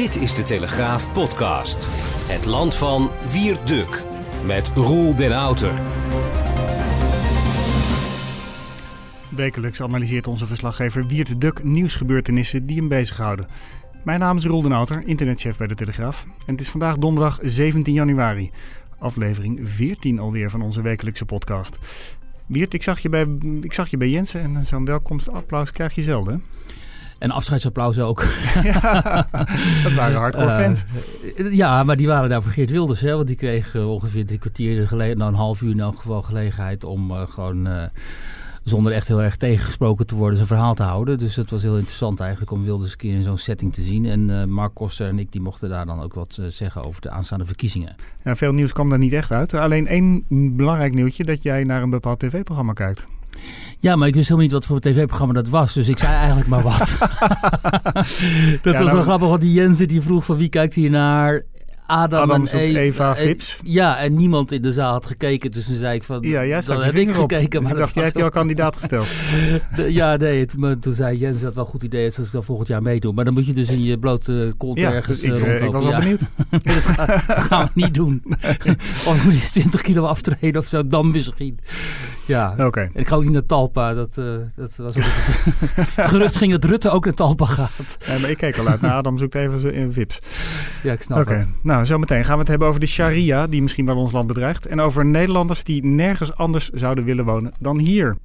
Dit 0.00 0.16
is 0.16 0.34
de 0.34 0.42
Telegraaf 0.42 1.12
podcast. 1.12 1.86
Het 2.28 2.44
land 2.44 2.74
van 2.74 3.10
Wierduk 3.32 4.04
met 4.44 4.68
Roel 4.68 5.14
den 5.14 5.32
Outer. 5.32 5.72
Wekelijks 9.28 9.82
analyseert 9.82 10.26
onze 10.26 10.46
verslaggever 10.46 11.06
Wiert 11.06 11.40
Duk 11.40 11.64
nieuwsgebeurtenissen 11.64 12.66
die 12.66 12.76
hem 12.76 12.88
bezighouden. 12.88 13.46
Mijn 14.04 14.20
naam 14.20 14.36
is 14.36 14.44
Roel 14.44 14.62
den 14.62 14.72
Outer, 14.72 15.06
internetchef 15.06 15.56
bij 15.56 15.66
de 15.66 15.74
Telegraaf. 15.74 16.24
En 16.24 16.52
het 16.52 16.60
is 16.60 16.70
vandaag 16.70 16.98
donderdag 16.98 17.38
17 17.42 17.94
januari. 17.94 18.50
Aflevering 18.98 19.60
14 19.64 20.18
alweer 20.18 20.50
van 20.50 20.62
onze 20.62 20.82
wekelijkse 20.82 21.24
podcast. 21.24 21.78
Wiert, 22.46 22.74
ik 22.74 22.82
zag 22.82 22.98
je 22.98 23.08
bij, 23.08 23.26
ik 23.60 23.72
zag 23.72 23.88
je 23.88 23.96
bij 23.96 24.10
Jensen 24.10 24.40
en 24.40 24.66
zo'n 24.66 24.84
welkomstapplaus 24.84 25.72
krijg 25.72 25.94
je 25.94 26.02
zelden. 26.02 26.42
En 27.20 27.30
afscheidsapplaus 27.30 27.98
ook. 27.98 28.24
Ja, 28.62 28.82
dat 29.84 29.92
waren 29.92 30.18
hardcore 30.18 30.50
fans. 30.50 30.84
Uh, 31.36 31.52
ja, 31.52 31.82
maar 31.84 31.96
die 31.96 32.06
waren 32.06 32.28
daar 32.28 32.42
voor 32.42 32.52
Geert 32.52 32.70
Wilders. 32.70 33.00
Hè, 33.00 33.14
want 33.14 33.26
die 33.26 33.36
kreeg 33.36 33.74
uh, 33.74 33.90
ongeveer 33.90 34.26
drie 34.26 34.38
kwartier 34.38 34.88
geleden, 34.88 35.18
nou 35.18 35.30
een 35.30 35.36
half 35.36 35.60
uur 35.60 35.70
in 35.70 35.80
elk 35.80 35.98
geval 35.98 36.22
gelegenheid 36.22 36.84
om 36.84 37.10
uh, 37.10 37.20
gewoon 37.28 37.68
zonder 38.64 38.92
echt 38.92 39.08
heel 39.08 39.22
erg 39.22 39.36
tegengesproken 39.36 40.06
te 40.06 40.14
worden 40.14 40.36
zijn 40.36 40.48
verhaal 40.48 40.74
te 40.74 40.82
houden. 40.82 41.18
Dus 41.18 41.36
het 41.36 41.50
was 41.50 41.62
heel 41.62 41.76
interessant 41.76 42.20
eigenlijk 42.20 42.50
om 42.50 42.64
Wilders 42.64 42.90
een 42.90 42.96
keer 42.96 43.14
in 43.14 43.22
zo'n 43.22 43.38
setting 43.38 43.74
te 43.74 43.82
zien. 43.82 44.06
En 44.06 44.50
Mark 44.50 44.74
Koster 44.74 45.08
en 45.08 45.18
ik 45.18 45.32
die 45.32 45.40
mochten 45.40 45.68
daar 45.68 45.86
dan 45.86 46.02
ook 46.02 46.14
wat 46.14 46.38
zeggen 46.48 46.84
over 46.84 47.00
de 47.00 47.10
aanstaande 47.10 47.46
verkiezingen. 47.46 47.94
Ja, 48.24 48.36
veel 48.36 48.52
nieuws 48.52 48.72
kwam 48.72 48.88
daar 48.88 48.98
niet 48.98 49.12
echt 49.12 49.32
uit. 49.32 49.54
Alleen 49.54 49.86
één 49.86 50.24
belangrijk 50.56 50.94
nieuwtje 50.94 51.24
dat 51.24 51.42
jij 51.42 51.62
naar 51.62 51.82
een 51.82 51.90
bepaald 51.90 52.18
tv-programma 52.18 52.72
kijkt. 52.72 53.06
Ja, 53.78 53.96
maar 53.96 54.08
ik 54.08 54.14
wist 54.14 54.28
helemaal 54.28 54.48
niet 54.50 54.58
wat 54.58 54.66
voor 54.66 54.80
tv-programma 54.80 55.34
dat 55.34 55.48
was. 55.48 55.72
Dus 55.72 55.88
ik 55.88 55.98
zei 55.98 56.12
eigenlijk 56.12 56.48
maar 56.48 56.62
wat. 56.62 56.78
dat 56.98 56.98
ja, 58.62 58.72
was 58.72 58.72
nou, 58.72 58.92
wel 58.92 59.02
grappig, 59.02 59.28
want 59.28 59.40
die 59.40 59.52
Jensen 59.52 59.88
die 59.88 60.00
vroeg 60.00 60.24
van 60.24 60.36
wie 60.36 60.48
kijkt 60.48 60.74
hier 60.74 60.90
naar... 60.90 61.44
Adam, 61.90 62.20
Adam 62.30 62.46
en 62.46 62.58
Eva, 62.58 62.78
Eva 62.78 63.16
Vips. 63.16 63.58
Ja, 63.62 63.98
en 63.98 64.16
niemand 64.16 64.52
in 64.52 64.62
de 64.62 64.72
zaal 64.72 64.92
had 64.92 65.06
gekeken. 65.06 65.50
Dus 65.50 65.66
toen 65.66 65.74
zei 65.74 65.94
ik 65.94 66.02
van, 66.02 66.22
ja, 66.22 66.44
jij 66.44 66.60
dan 66.60 66.82
heb 66.82 66.94
ik 66.94 67.10
gekeken. 67.10 67.50
Dus 67.50 67.62
maar 67.62 67.70
ik 67.70 67.78
dacht, 67.78 67.94
jij 67.94 68.04
hebt 68.04 68.18
jouw 68.18 68.28
kandidaat 68.28 68.76
gesteld. 68.76 69.06
de, 69.76 69.92
ja, 69.92 70.16
nee. 70.16 70.40
Het, 70.40 70.56
maar 70.56 70.78
toen 70.78 70.94
zei 70.94 71.18
Jens 71.18 71.34
dat 71.34 71.42
het 71.42 71.54
wel 71.54 71.64
een 71.64 71.70
goed 71.70 71.82
idee 71.82 72.06
is 72.06 72.18
als 72.18 72.26
ik 72.26 72.32
dan 72.32 72.44
volgend 72.44 72.68
jaar 72.68 72.82
meedoe. 72.82 73.12
Maar 73.12 73.24
dan 73.24 73.34
moet 73.34 73.46
je 73.46 73.52
dus 73.52 73.68
in 73.68 73.82
je 73.82 73.98
blote 73.98 74.54
kont 74.56 74.78
ja, 74.78 74.92
ergens 74.92 75.20
dus 75.20 75.36
ik, 75.36 75.44
uh, 75.44 75.62
ik 75.64 75.72
was 75.72 75.84
al 75.84 75.90
ja. 75.90 75.98
benieuwd. 75.98 76.20
dat, 76.50 76.62
gaan, 76.74 77.06
dat 77.06 77.38
gaan 77.38 77.64
we 77.64 77.70
niet 77.74 77.94
doen. 77.94 78.22
of 79.06 79.24
moet 79.24 79.40
je 79.40 79.48
20 79.48 79.80
kilo 79.80 80.04
aftreden 80.04 80.60
of 80.60 80.66
zo, 80.66 80.86
dan 80.86 81.10
misschien. 81.10 81.58
Ja, 82.30 82.50
oké. 82.52 82.64
Okay. 82.64 82.90
En 82.94 83.00
ik 83.00 83.08
ga 83.08 83.14
ook 83.14 83.22
niet 83.22 83.32
naar 83.32 83.46
Talpa. 83.46 83.94
Dat, 83.94 84.16
uh, 84.18 84.36
dat 84.56 84.76
was 84.76 84.96
ook 84.96 85.02
het 85.94 86.06
gerucht 86.06 86.36
ging 86.36 86.52
dat 86.52 86.64
Rutte 86.64 86.90
ook 86.90 87.04
naar 87.04 87.14
Talpa 87.14 87.46
gaat. 87.46 87.98
Nee, 88.08 88.18
maar 88.18 88.30
ik 88.30 88.36
keek 88.36 88.56
al 88.58 88.66
uit. 88.66 88.80
Nou, 88.80 88.94
Adam 88.94 89.18
zoekt 89.18 89.34
even 89.34 89.74
in 89.74 89.92
Vips. 89.92 90.20
Ja, 90.82 90.92
ik 90.92 91.02
snap 91.02 91.18
Oké, 91.18 91.32
het. 91.32 91.54
nou 91.62 91.86
zometeen 91.86 92.24
gaan 92.24 92.34
we 92.34 92.40
het 92.40 92.48
hebben 92.48 92.68
over 92.68 92.80
de 92.80 92.86
sharia 92.86 93.46
die 93.46 93.62
misschien 93.62 93.86
wel 93.86 93.96
ons 93.96 94.12
land 94.12 94.26
bedreigt. 94.26 94.66
En 94.66 94.80
over 94.80 95.04
Nederlanders 95.04 95.64
die 95.64 95.84
nergens 95.84 96.34
anders 96.34 96.68
zouden 96.68 97.04
willen 97.04 97.24
wonen 97.24 97.52
dan 97.60 97.78
hier. 97.78 98.16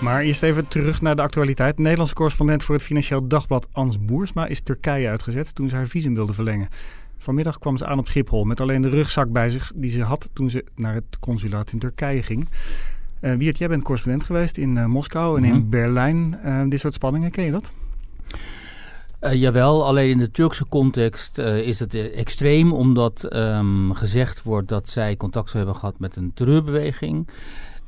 Maar 0.00 0.22
eerst 0.22 0.42
even 0.42 0.68
terug 0.68 1.00
naar 1.00 1.16
de 1.16 1.22
actualiteit. 1.22 1.78
Nederlandse 1.78 2.14
correspondent 2.14 2.62
voor 2.62 2.74
het 2.74 2.84
Financieel 2.84 3.28
Dagblad 3.28 3.68
Ans 3.72 4.04
Boersma 4.04 4.46
is 4.46 4.60
Turkije 4.60 5.08
uitgezet 5.08 5.54
toen 5.54 5.68
ze 5.68 5.76
haar 5.76 5.86
visum 5.86 6.14
wilde 6.14 6.34
verlengen. 6.34 6.68
Vanmiddag 7.24 7.58
kwam 7.58 7.76
ze 7.76 7.86
aan 7.86 7.98
op 7.98 8.08
Schiphol 8.08 8.44
met 8.44 8.60
alleen 8.60 8.82
de 8.82 8.88
rugzak 8.88 9.32
bij 9.32 9.50
zich 9.50 9.72
die 9.74 9.90
ze 9.90 10.02
had 10.02 10.30
toen 10.32 10.50
ze 10.50 10.64
naar 10.74 10.94
het 10.94 11.18
consulaat 11.20 11.72
in 11.72 11.78
Turkije 11.78 12.22
ging. 12.22 12.48
Uh, 13.20 13.34
Wiert, 13.34 13.58
jij 13.58 13.68
bent 13.68 13.82
correspondent 13.82 14.24
geweest 14.24 14.56
in 14.56 14.76
uh, 14.76 14.86
Moskou 14.86 15.36
en 15.36 15.42
mm 15.42 15.48
-hmm. 15.48 15.58
in 15.58 15.68
Berlijn. 15.68 16.38
Uh, 16.44 16.62
dit 16.68 16.80
soort 16.80 16.94
spanningen, 16.94 17.30
ken 17.30 17.44
je 17.44 17.50
dat? 17.50 17.72
Jawel, 19.32 19.86
alleen 19.86 20.10
in 20.10 20.18
de 20.18 20.30
Turkse 20.30 20.66
context 20.66 21.38
is 21.38 21.80
het 21.80 22.12
extreem, 22.12 22.72
omdat 22.72 23.34
um, 23.34 23.94
gezegd 23.94 24.42
wordt 24.42 24.68
dat 24.68 24.88
zij 24.88 25.16
contact 25.16 25.50
zou 25.50 25.64
hebben 25.64 25.80
gehad 25.80 25.98
met 25.98 26.16
een 26.16 26.32
terreurbeweging. 26.34 27.26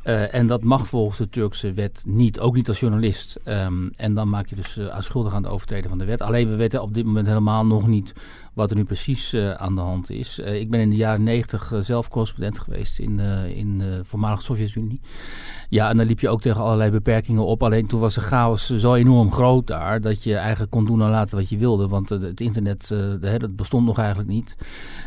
Uh, 0.06 0.34
en 0.34 0.46
dat 0.46 0.62
mag 0.62 0.88
volgens 0.88 1.18
de 1.18 1.28
Turkse 1.28 1.72
wet 1.72 2.02
niet, 2.04 2.40
ook 2.40 2.54
niet 2.54 2.68
als 2.68 2.80
journalist. 2.80 3.40
Um, 3.44 3.90
en 3.96 4.14
dan 4.14 4.28
maak 4.28 4.46
je 4.46 4.56
dus 4.56 4.76
uh, 4.76 5.00
schuldig 5.00 5.34
aan 5.34 5.42
de 5.42 5.48
overtreden 5.48 5.88
van 5.88 5.98
de 5.98 6.04
wet. 6.04 6.20
Alleen 6.20 6.48
we 6.48 6.56
weten 6.56 6.82
op 6.82 6.94
dit 6.94 7.04
moment 7.04 7.26
helemaal 7.26 7.66
nog 7.66 7.86
niet 7.86 8.12
wat 8.56 8.70
er 8.70 8.76
nu 8.76 8.84
precies 8.84 9.34
uh, 9.34 9.50
aan 9.50 9.74
de 9.74 9.80
hand 9.80 10.10
is. 10.10 10.38
ik 10.38 10.70
ben 10.70 10.80
in 10.80 10.90
de 10.90 10.96
jaren 10.96 11.22
negentig 11.22 11.72
zelf 11.80 12.08
correspondent 12.08 12.58
geweest 12.58 12.98
in, 12.98 13.20
in 13.54 13.78
de 13.78 14.00
voormalige 14.02 14.42
Sovjet-Unie. 14.42 15.00
Ja, 15.68 15.88
en 15.88 15.96
dan 15.96 16.06
liep 16.06 16.20
je 16.20 16.28
ook 16.28 16.40
tegen 16.40 16.60
allerlei 16.60 16.90
beperkingen 16.90 17.44
op. 17.44 17.62
Alleen 17.62 17.86
toen 17.86 18.00
was 18.00 18.14
de 18.14 18.20
chaos 18.20 18.76
zo 18.76 18.94
enorm 18.94 19.32
groot 19.32 19.66
daar 19.66 20.00
dat 20.00 20.22
je 20.22 20.36
eigenlijk 20.36 20.70
kon 20.70 20.84
doen 20.84 21.02
en 21.02 21.10
laten 21.10 21.36
wat 21.36 21.48
je 21.48 21.58
wilde. 21.58 21.88
Want 21.88 22.08
het 22.08 22.40
internet, 22.40 22.94
dat 23.20 23.56
bestond 23.56 23.86
nog 23.86 23.98
eigenlijk 23.98 24.28
niet. 24.28 24.56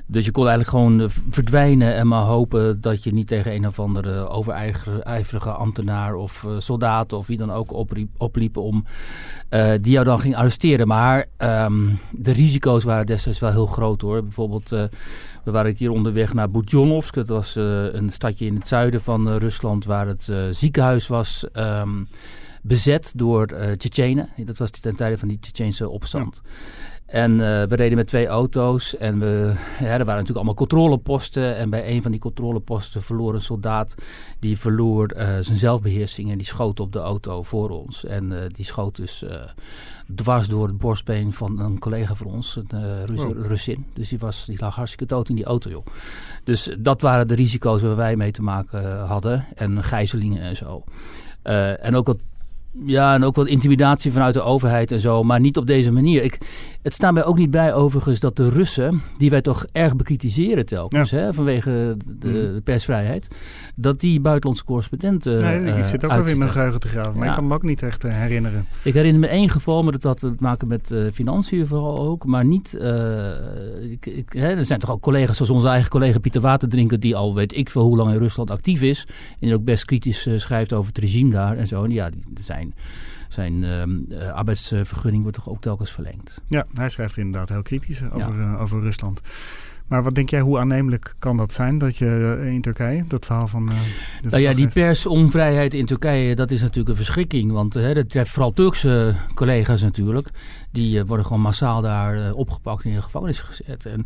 Dus 0.07 0.25
je 0.25 0.31
kon 0.31 0.47
eigenlijk 0.47 0.77
gewoon 0.77 1.09
verdwijnen 1.29 1.93
en 1.93 2.07
maar 2.07 2.23
hopen 2.23 2.81
dat 2.81 3.03
je 3.03 3.13
niet 3.13 3.27
tegen 3.27 3.53
een 3.55 3.67
of 3.67 3.79
andere 3.79 4.27
overeigen 4.27 5.03
ijverige 5.03 5.51
ambtenaar 5.51 6.15
of 6.15 6.47
soldaat 6.57 7.13
of 7.13 7.27
wie 7.27 7.37
dan 7.37 7.51
ook 7.51 7.73
opriep, 7.73 8.09
opliepen 8.17 8.61
om 8.61 8.85
die 9.81 9.91
jou 9.91 10.05
dan 10.05 10.19
ging 10.19 10.35
arresteren. 10.35 10.87
Maar 10.87 11.25
um, 11.37 11.99
de 12.11 12.31
risico's 12.31 12.83
waren 12.83 13.05
destijds 13.05 13.38
wel 13.39 13.51
heel 13.51 13.65
groot 13.65 14.01
hoor. 14.01 14.23
Bijvoorbeeld, 14.23 14.71
uh, 14.71 14.83
we 15.43 15.51
waren 15.51 15.75
hier 15.75 15.91
onderweg 15.91 16.33
naar 16.33 16.49
Budjonovsk. 16.51 17.13
Dat 17.13 17.27
was 17.27 17.55
een 17.55 18.09
stadje 18.09 18.45
in 18.45 18.55
het 18.55 18.67
zuiden 18.67 19.01
van 19.01 19.37
Rusland 19.37 19.85
waar 19.85 20.07
het 20.07 20.31
ziekenhuis 20.51 21.07
was. 21.07 21.45
Um, 21.53 22.07
bezet 22.61 23.11
door 23.15 23.47
uh. 23.77 24.29
Dat 24.45 24.57
was 24.57 24.69
ten 24.69 24.95
tijde 24.95 25.17
van 25.17 25.27
die 25.27 25.39
Tsjetsjense 25.39 25.89
opstand. 25.89 26.41
En 27.09 27.31
uh, 27.31 27.37
we 27.37 27.75
reden 27.75 27.97
met 27.97 28.07
twee 28.07 28.27
auto's 28.27 28.97
en 28.97 29.19
we, 29.19 29.53
ja, 29.79 29.85
er 29.85 29.89
waren 29.89 30.05
natuurlijk 30.05 30.35
allemaal 30.35 30.53
controleposten. 30.53 31.55
En 31.55 31.69
bij 31.69 31.89
een 31.89 32.01
van 32.01 32.11
die 32.11 32.19
controleposten 32.19 33.01
verloor 33.01 33.33
een 33.33 33.41
soldaat, 33.41 33.95
die 34.39 34.57
verloor 34.57 35.13
uh, 35.13 35.21
zijn 35.39 35.57
zelfbeheersing 35.57 36.31
en 36.31 36.37
die 36.37 36.45
schoot 36.45 36.79
op 36.79 36.93
de 36.93 36.99
auto 36.99 37.43
voor 37.43 37.69
ons. 37.69 38.05
En 38.05 38.31
uh, 38.31 38.37
die 38.47 38.65
schoot 38.65 38.95
dus 38.95 39.25
dwars 40.15 40.47
door 40.47 40.67
het 40.67 40.77
borstbeen 40.77 41.33
van 41.33 41.59
een 41.59 41.79
collega 41.79 42.15
van 42.15 42.27
ons, 42.27 42.59
een 42.67 43.05
Rus 43.05 43.23
oh. 43.23 43.45
Russin. 43.45 43.85
Dus 43.93 44.09
die, 44.09 44.19
was, 44.19 44.45
die 44.45 44.59
lag 44.59 44.75
hartstikke 44.75 45.05
dood 45.05 45.29
in 45.29 45.35
die 45.35 45.45
auto, 45.45 45.69
joh. 45.69 45.85
Dus 46.43 46.75
dat 46.79 47.01
waren 47.01 47.27
de 47.27 47.35
risico's 47.35 47.81
waar 47.81 47.95
wij 47.95 48.15
mee 48.15 48.31
te 48.31 48.41
maken 48.41 48.99
hadden. 48.99 49.45
En 49.55 49.83
gijzelingen 49.83 50.41
en 50.41 50.55
zo. 50.55 50.83
en 51.81 51.95
ook 51.95 52.07
wat 52.07 52.21
ja, 52.71 53.13
en 53.13 53.23
ook 53.23 53.35
wat 53.35 53.47
intimidatie 53.47 54.11
vanuit 54.11 54.33
de 54.33 54.41
overheid 54.41 54.91
en 54.91 54.99
zo, 54.99 55.23
maar 55.23 55.39
niet 55.39 55.57
op 55.57 55.67
deze 55.67 55.91
manier. 55.91 56.23
Ik, 56.23 56.37
het 56.81 56.93
staat 56.93 57.13
mij 57.13 57.25
ook 57.25 57.37
niet 57.37 57.51
bij 57.51 57.73
overigens 57.73 58.19
dat 58.19 58.35
de 58.35 58.49
Russen, 58.49 59.01
die 59.17 59.29
wij 59.29 59.41
toch 59.41 59.65
erg 59.71 59.95
bekritiseren 59.95 60.65
telkens, 60.65 61.09
ja. 61.09 61.17
hè, 61.17 61.33
vanwege 61.33 61.97
de, 62.05 62.15
de, 62.19 62.61
persvrijheid, 62.63 63.27
dat 63.75 63.99
die 63.99 64.19
buitenlandse 64.19 64.63
correspondenten 64.63 65.41
Nee, 65.41 65.77
ik 65.77 65.83
zit 65.83 66.05
ook 66.05 66.11
wel 66.11 66.23
weer 66.23 66.31
in 66.31 66.37
mijn 66.37 66.51
geheugen 66.51 66.79
te 66.79 66.87
graven, 66.87 67.13
maar 67.13 67.23
ja. 67.23 67.29
ik 67.29 67.35
kan 67.35 67.47
me 67.47 67.53
ook 67.53 67.63
niet 67.63 67.83
echt 67.83 68.05
uh, 68.05 68.11
herinneren. 68.11 68.65
Ik 68.83 68.93
herinner 68.93 69.19
me 69.19 69.27
één 69.27 69.49
geval, 69.49 69.83
maar 69.83 69.91
dat 69.91 70.03
had 70.03 70.19
te 70.19 70.33
maken 70.37 70.67
met 70.67 70.91
uh, 70.91 71.11
financiën 71.13 71.67
vooral 71.67 71.99
ook, 71.99 72.25
maar 72.25 72.45
niet... 72.45 72.77
Ik, 73.89 74.05
ik, 74.05 74.33
hè, 74.33 74.55
er 74.55 74.65
zijn 74.65 74.79
toch 74.79 74.91
ook 74.91 75.01
collega's 75.01 75.35
zoals 75.35 75.51
onze 75.51 75.67
eigen 75.67 75.89
collega 75.89 76.19
Pieter 76.19 76.41
Waterdrinker, 76.41 76.99
die 76.99 77.15
al 77.15 77.35
weet 77.35 77.57
ik 77.57 77.69
veel 77.69 77.81
hoe 77.81 77.97
lang 77.97 78.11
in 78.11 78.17
Rusland 78.17 78.51
actief 78.51 78.81
is, 78.81 79.05
en 79.07 79.47
die 79.47 79.53
ook 79.53 79.63
best 79.63 79.85
kritisch 79.85 80.27
schrijft 80.35 80.73
over 80.73 80.87
het 80.87 80.97
regime 80.97 81.31
daar 81.31 81.57
en 81.57 81.67
zo. 81.67 81.83
En 81.83 81.91
ja, 81.91 82.09
die 82.09 82.43
zijn 82.43 82.68
zijn 83.27 83.63
uh, 83.63 84.31
arbeidsvergunning 84.31 85.21
wordt 85.21 85.37
toch 85.37 85.49
ook 85.49 85.61
telkens 85.61 85.91
verlengd. 85.91 86.41
Ja, 86.47 86.65
hij 86.73 86.89
schrijft 86.89 87.15
er 87.15 87.21
inderdaad 87.21 87.49
heel 87.49 87.61
kritisch 87.61 88.11
over, 88.11 88.33
ja. 88.33 88.53
uh, 88.53 88.61
over 88.61 88.81
Rusland. 88.81 89.21
Maar 89.89 90.03
wat 90.03 90.15
denk 90.15 90.29
jij, 90.29 90.39
hoe 90.39 90.59
aannemelijk 90.59 91.13
kan 91.19 91.37
dat 91.37 91.53
zijn 91.53 91.77
dat 91.77 91.97
je 91.97 92.37
eh, 92.41 92.53
in 92.53 92.61
Turkije, 92.61 93.03
dat 93.07 93.25
verhaal 93.25 93.47
van. 93.47 93.69
Uh, 93.71 93.77
de 94.21 94.29
nou 94.29 94.41
ja, 94.41 94.53
die 94.53 94.67
personvrijheid 94.67 95.73
in 95.73 95.85
Turkije, 95.85 96.35
dat 96.35 96.51
is 96.51 96.61
natuurlijk 96.61 96.89
een 96.89 96.95
verschrikking. 96.95 97.51
Want 97.51 97.77
uh, 97.77 97.93
dat 97.93 98.09
treft 98.09 98.31
vooral 98.31 98.53
Turkse 98.53 99.15
collega's 99.33 99.81
natuurlijk. 99.81 100.29
Die 100.71 101.05
worden 101.05 101.25
gewoon 101.25 101.41
massaal 101.41 101.81
daar 101.81 102.31
opgepakt 102.31 102.83
en 102.83 102.89
in 102.89 102.95
de 102.95 103.01
gevangenis 103.01 103.41
gezet. 103.41 103.85
En 103.85 104.05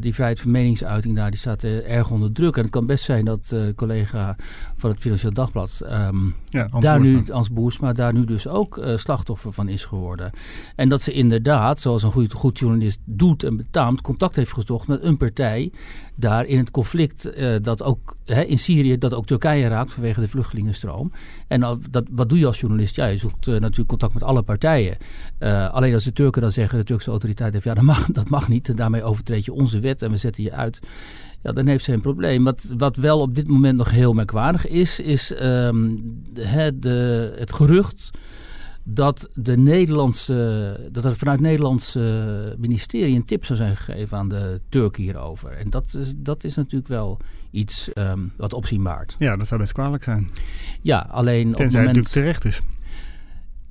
die 0.00 0.14
vrijheid 0.14 0.40
van 0.40 0.50
meningsuiting 0.50 1.16
daar, 1.16 1.30
die 1.30 1.38
staat 1.38 1.64
erg 1.64 2.10
onder 2.10 2.32
druk. 2.32 2.56
En 2.56 2.62
het 2.62 2.70
kan 2.70 2.86
best 2.86 3.04
zijn 3.04 3.24
dat 3.24 3.54
collega 3.74 4.36
van 4.76 4.90
het 4.90 5.00
Financieel 5.00 5.32
Dagblad, 5.32 5.80
um, 5.82 6.34
ja, 6.44 6.66
daar 6.78 7.00
nu, 7.00 7.22
Ans 7.30 7.50
Boersma, 7.50 7.92
daar 7.92 8.12
nu 8.12 8.24
dus 8.24 8.48
ook 8.48 8.80
slachtoffer 8.94 9.52
van 9.52 9.68
is 9.68 9.84
geworden. 9.84 10.30
En 10.76 10.88
dat 10.88 11.02
ze 11.02 11.12
inderdaad, 11.12 11.80
zoals 11.80 12.02
een 12.02 12.12
goed, 12.12 12.32
goed 12.32 12.58
journalist 12.58 12.98
doet 13.04 13.44
en 13.44 13.56
betaamt, 13.56 14.00
contact 14.00 14.36
heeft 14.36 14.52
gezocht 14.52 14.88
met 14.88 15.02
een 15.02 15.16
partij 15.16 15.72
daar 16.16 16.44
in 16.44 16.58
het 16.58 16.70
conflict 16.70 17.38
uh, 17.38 17.56
dat 17.62 17.82
ook 17.82 18.16
hè, 18.24 18.42
in 18.42 18.58
Syrië, 18.58 18.98
dat 18.98 19.14
ook 19.14 19.26
Turkije 19.26 19.68
raakt 19.68 19.92
vanwege 19.92 20.20
de 20.20 20.28
vluchtelingenstroom. 20.28 21.12
En 21.48 21.60
dat, 21.90 22.08
wat 22.12 22.28
doe 22.28 22.38
je 22.38 22.46
als 22.46 22.60
journalist? 22.60 22.96
Ja, 22.96 23.06
je 23.06 23.16
zoekt 23.16 23.46
uh, 23.46 23.58
natuurlijk 23.58 23.88
contact 23.88 24.14
met 24.14 24.22
alle 24.22 24.42
partijen. 24.42 24.96
Uh, 25.38 25.70
alleen 25.70 25.91
als 25.94 26.04
de 26.04 26.12
Turken 26.12 26.42
dan 26.42 26.52
zeggen, 26.52 26.78
de 26.78 26.84
Turkse 26.84 27.10
autoriteit 27.10 27.52
heeft, 27.52 27.64
ja, 27.64 27.74
dat 27.74 27.84
mag, 27.84 28.06
dat 28.06 28.28
mag 28.28 28.48
niet. 28.48 28.68
En 28.68 28.76
daarmee 28.76 29.02
overtreed 29.02 29.44
je 29.44 29.52
onze 29.52 29.80
wet 29.80 30.02
en 30.02 30.10
we 30.10 30.16
zetten 30.16 30.42
je 30.44 30.52
uit. 30.52 30.78
Ja, 31.42 31.52
dan 31.52 31.66
heeft 31.66 31.84
ze 31.84 31.92
een 31.92 32.00
probleem. 32.00 32.44
Wat, 32.44 32.62
wat 32.76 32.96
wel 32.96 33.20
op 33.20 33.34
dit 33.34 33.48
moment 33.48 33.76
nog 33.76 33.90
heel 33.90 34.12
merkwaardig 34.12 34.68
is, 34.68 35.00
is 35.00 35.34
um, 35.42 35.98
de, 36.32 36.76
de, 36.78 37.32
het 37.38 37.52
gerucht 37.52 38.10
dat, 38.84 39.28
de 39.34 39.56
Nederlandse, 39.56 40.80
dat 40.92 41.04
er 41.04 41.16
vanuit 41.16 41.38
het 41.38 41.46
Nederlandse 41.46 42.56
ministerie 42.58 43.16
een 43.16 43.24
tip 43.24 43.44
zou 43.44 43.58
zijn 43.58 43.76
gegeven 43.76 44.18
aan 44.18 44.28
de 44.28 44.60
Turken 44.68 45.02
hierover. 45.02 45.50
En 45.50 45.70
dat 45.70 45.94
is, 45.94 46.12
dat 46.16 46.44
is 46.44 46.54
natuurlijk 46.54 46.88
wel 46.88 47.18
iets 47.50 47.90
um, 47.94 48.32
wat 48.36 48.52
opzienbaart. 48.52 49.14
Ja, 49.18 49.36
dat 49.36 49.46
zou 49.46 49.60
best 49.60 49.72
kwalijk 49.72 50.02
zijn. 50.02 50.30
Ja, 50.82 51.06
alleen 51.10 51.52
Tenzij 51.52 51.64
op 51.64 51.72
het, 51.72 51.72
moment, 51.72 51.96
het 51.96 52.14
natuurlijk 52.14 52.38
terecht 52.38 52.44
is. 52.44 52.71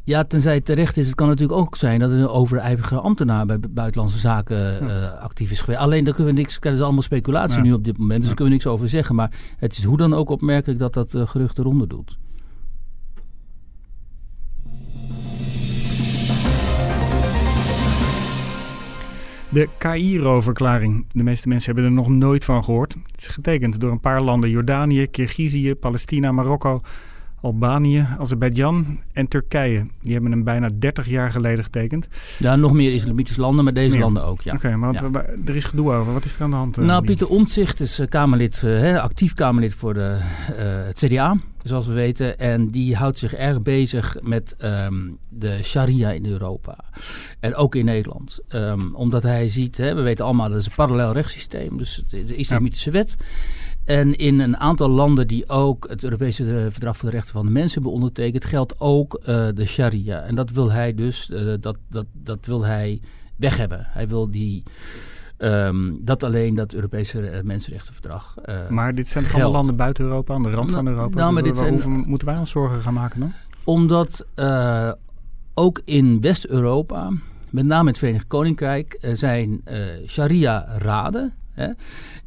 Ja, 0.04 0.24
tenzij 0.24 0.54
het 0.54 0.66
terecht 0.66 0.98
is. 0.98 1.06
Het 1.06 1.16
kan 1.16 1.28
natuurlijk 1.28 1.60
ook 1.60 1.76
zijn 1.76 2.00
dat 2.00 2.12
een 2.12 2.28
overijvige 2.28 3.00
ambtenaar 3.00 3.46
bij 3.46 3.60
buitenlandse 3.70 4.18
zaken 4.18 4.58
ja. 4.58 4.82
uh, 4.82 5.22
actief 5.22 5.52
is 5.52 5.62
geweest. 5.62 5.80
Alleen 5.80 6.04
daar 6.04 6.14
kunnen 6.14 6.34
we 6.34 6.40
niks, 6.40 6.60
dat 6.60 6.74
is 6.74 6.82
allemaal 6.82 7.02
speculatie 7.02 7.58
ja. 7.58 7.64
nu 7.64 7.74
op 7.74 7.84
dit 7.84 7.98
moment, 7.98 8.18
dus 8.18 8.28
daar 8.28 8.36
kunnen 8.36 8.54
we 8.54 8.60
niks 8.60 8.74
over 8.74 8.88
zeggen. 8.88 9.16
Maar 9.16 9.32
het 9.58 9.78
is 9.78 9.84
hoe 9.84 9.98
dan 9.98 10.14
ook 10.14 10.30
opmerkelijk 10.30 10.80
dat 10.80 10.94
dat 10.94 11.14
uh, 11.14 11.28
gerucht 11.28 11.58
eronder 11.58 11.88
doet. 11.88 12.18
De 19.50 19.70
Cairo-verklaring. 19.78 21.06
De 21.12 21.24
meeste 21.24 21.48
mensen 21.48 21.74
hebben 21.74 21.92
er 21.92 21.98
nog 21.98 22.10
nooit 22.10 22.44
van 22.44 22.64
gehoord. 22.64 22.94
Het 23.12 23.22
is 23.22 23.28
getekend 23.28 23.80
door 23.80 23.92
een 23.92 24.00
paar 24.00 24.22
landen: 24.22 24.50
Jordanië, 24.50 25.08
Kirgizië, 25.08 25.76
Palestina, 25.76 26.32
Marokko, 26.32 26.82
Albanië, 27.42 28.08
Azerbeidzjan 28.20 29.00
en 29.14 29.28
Turkije. 29.28 29.86
Die 30.02 30.14
hebben 30.14 30.32
hem 30.32 30.44
bijna 30.44 30.70
30 30.80 31.10
jaar 31.10 31.32
geleden 31.32 31.64
getekend. 31.64 32.08
Ja, 32.40 32.56
nog 32.56 32.74
meer 32.74 32.92
islamitische 32.92 33.42
landen, 33.42 33.64
maar 33.64 33.74
deze 33.74 34.00
landen 34.00 34.26
ook. 34.26 34.42
Ja. 34.42 34.54
Oké, 34.54 34.76
maar 34.76 34.94
ja. 34.94 35.24
er 35.46 35.56
is 35.56 35.64
gedoe 35.64 35.94
over. 35.94 36.14
Wat 36.14 36.26
is 36.26 36.36
er 36.36 36.44
aan 36.44 36.50
de 36.50 36.56
hand? 36.56 36.80
Uh, 36.80 36.86
nou, 36.86 37.06
Pieter 37.06 37.28
Omtzigt 37.28 37.80
is 37.80 38.00
uh, 38.00 38.08
Kamerlid, 38.08 38.62
uh, 38.66 39.02
actief 39.02 39.34
Kamerlid 39.34 39.74
voor 39.74 39.94
de, 39.94 40.18
het 40.86 40.98
CDA, 41.06 41.36
zoals 41.64 41.88
we 41.88 41.94
weten. 41.94 42.40
En 42.40 42.70
die 42.70 42.96
houdt 42.96 43.20
zich 43.20 43.34
erg 43.34 43.62
bezig 43.62 44.18
met 44.22 44.56
um, 44.64 45.18
de 45.30 45.60
sharia 45.64 46.12
in 46.12 46.26
Europa. 46.26 46.78
En 47.40 47.56
ook 47.56 47.76
in 47.76 47.86
Nederland. 47.86 48.40
Um, 48.56 48.96
omdat 48.96 49.24
hij 49.24 49.48
ziet, 49.48 49.78
hè, 49.78 49.96
we 49.96 50.02
weten 50.02 50.26
allemaal, 50.26 50.50
dat 50.50 50.60
is 50.60 50.66
een 50.66 50.76
parallel 50.76 51.14
rechtssysteem. 51.14 51.78
Dus 51.78 52.04
de 52.10 52.36
islamitische 52.36 52.92
ja. 52.92 52.98
wet. 52.98 53.16
En 53.86 54.16
in 54.16 54.40
een 54.40 54.58
aantal 54.58 54.90
landen 54.90 55.28
die 55.28 55.50
ook 55.50 55.90
het 55.90 56.04
Europese 56.04 56.68
Verdrag 56.70 56.98
voor 56.98 57.10
de 57.10 57.16
Rechten 57.16 57.34
van 57.34 57.46
de 57.46 57.52
Mens 57.52 57.74
hebben 57.74 57.92
ondertekend, 57.92 58.46
geldt 58.46 58.80
ook 58.80 59.20
uh, 59.20 59.26
de 59.54 59.66
sharia. 59.66 60.22
En 60.22 60.36
dat 60.36 60.52
wil 60.52 60.72
hij 60.72 60.94
dus, 60.94 61.30
uh, 61.30 61.54
dat, 61.60 61.78
dat, 61.90 62.06
dat 62.14 62.46
wil 62.46 62.66
hij 62.66 63.02
weg 63.36 63.58
hebben. 63.58 63.88
Hij 63.90 64.08
wil 64.08 64.32
die, 64.32 64.64
um, 65.38 66.00
dat 66.04 66.24
alleen 66.24 66.56
dat 66.56 66.74
Europese 66.74 67.42
Mensenrechtenverdrag. 67.44 68.36
Uh, 68.46 68.70
maar 68.70 68.96
dit 68.96 69.08
zijn 69.08 69.26
allemaal 69.32 69.52
landen 69.52 69.76
buiten 69.76 70.04
Europa, 70.04 70.34
aan 70.34 70.44
de 70.44 70.50
rand 70.50 70.72
van 70.72 70.88
Europa. 70.88 71.16
Nou, 71.16 71.34
maar 71.34 71.44
dit 71.44 71.58
zijn, 71.58 72.04
moeten 72.06 72.28
wij 72.28 72.38
ons 72.38 72.52
zorgen 72.52 72.82
gaan 72.82 72.94
maken 72.94 73.20
dan? 73.20 73.34
Omdat 73.64 74.26
ook 75.54 75.82
in 75.86 76.22
West-Europa, 76.22 77.12
met 77.50 77.66
name 77.66 77.90
het 77.90 77.98
Verenigd 77.98 78.28
Koninkrijk, 78.28 78.98
zijn 79.14 79.64
sharia-raden 80.06 81.34
Hè? 81.62 81.70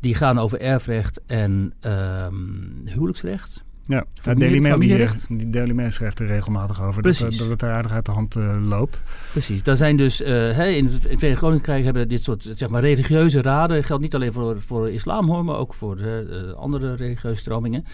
Die 0.00 0.14
gaan 0.14 0.38
over 0.38 0.60
erfrecht 0.60 1.20
en 1.26 1.72
um, 1.80 2.82
huwelijksrecht. 2.84 3.64
Ja, 3.86 4.04
ja 4.22 4.34
Daily 4.34 4.58
Mail 4.58 4.78
die, 4.78 5.08
die 5.28 5.50
Daily 5.50 5.72
Mail 5.72 5.90
schrijft 5.90 6.18
er 6.20 6.26
regelmatig 6.26 6.82
over. 6.82 7.02
Dat, 7.02 7.18
dat, 7.18 7.48
het 7.48 7.62
er 7.62 7.72
aardig 7.72 7.92
uit 7.92 8.06
de 8.06 8.12
hand 8.12 8.36
uh, 8.36 8.54
loopt. 8.60 9.02
Precies. 9.30 9.62
Daar 9.62 9.76
zijn 9.76 9.96
dus 9.96 10.20
uh, 10.20 10.28
hey, 10.28 10.76
in 10.76 10.84
het 10.84 11.00
Verenigd 11.00 11.40
Koninkrijk 11.40 11.84
hebben 11.84 12.08
dit 12.08 12.22
soort 12.22 12.50
zeg 12.54 12.68
maar, 12.68 12.80
religieuze 12.80 13.42
raden. 13.42 13.84
Geldt 13.84 14.02
niet 14.02 14.14
alleen 14.14 14.32
voor, 14.32 14.60
voor 14.60 14.90
islam 14.90 15.28
hoor, 15.28 15.44
maar 15.44 15.56
ook 15.56 15.74
voor 15.74 15.98
uh, 16.00 16.52
andere 16.52 16.94
religieuze 16.94 17.40
stromingen. 17.40 17.84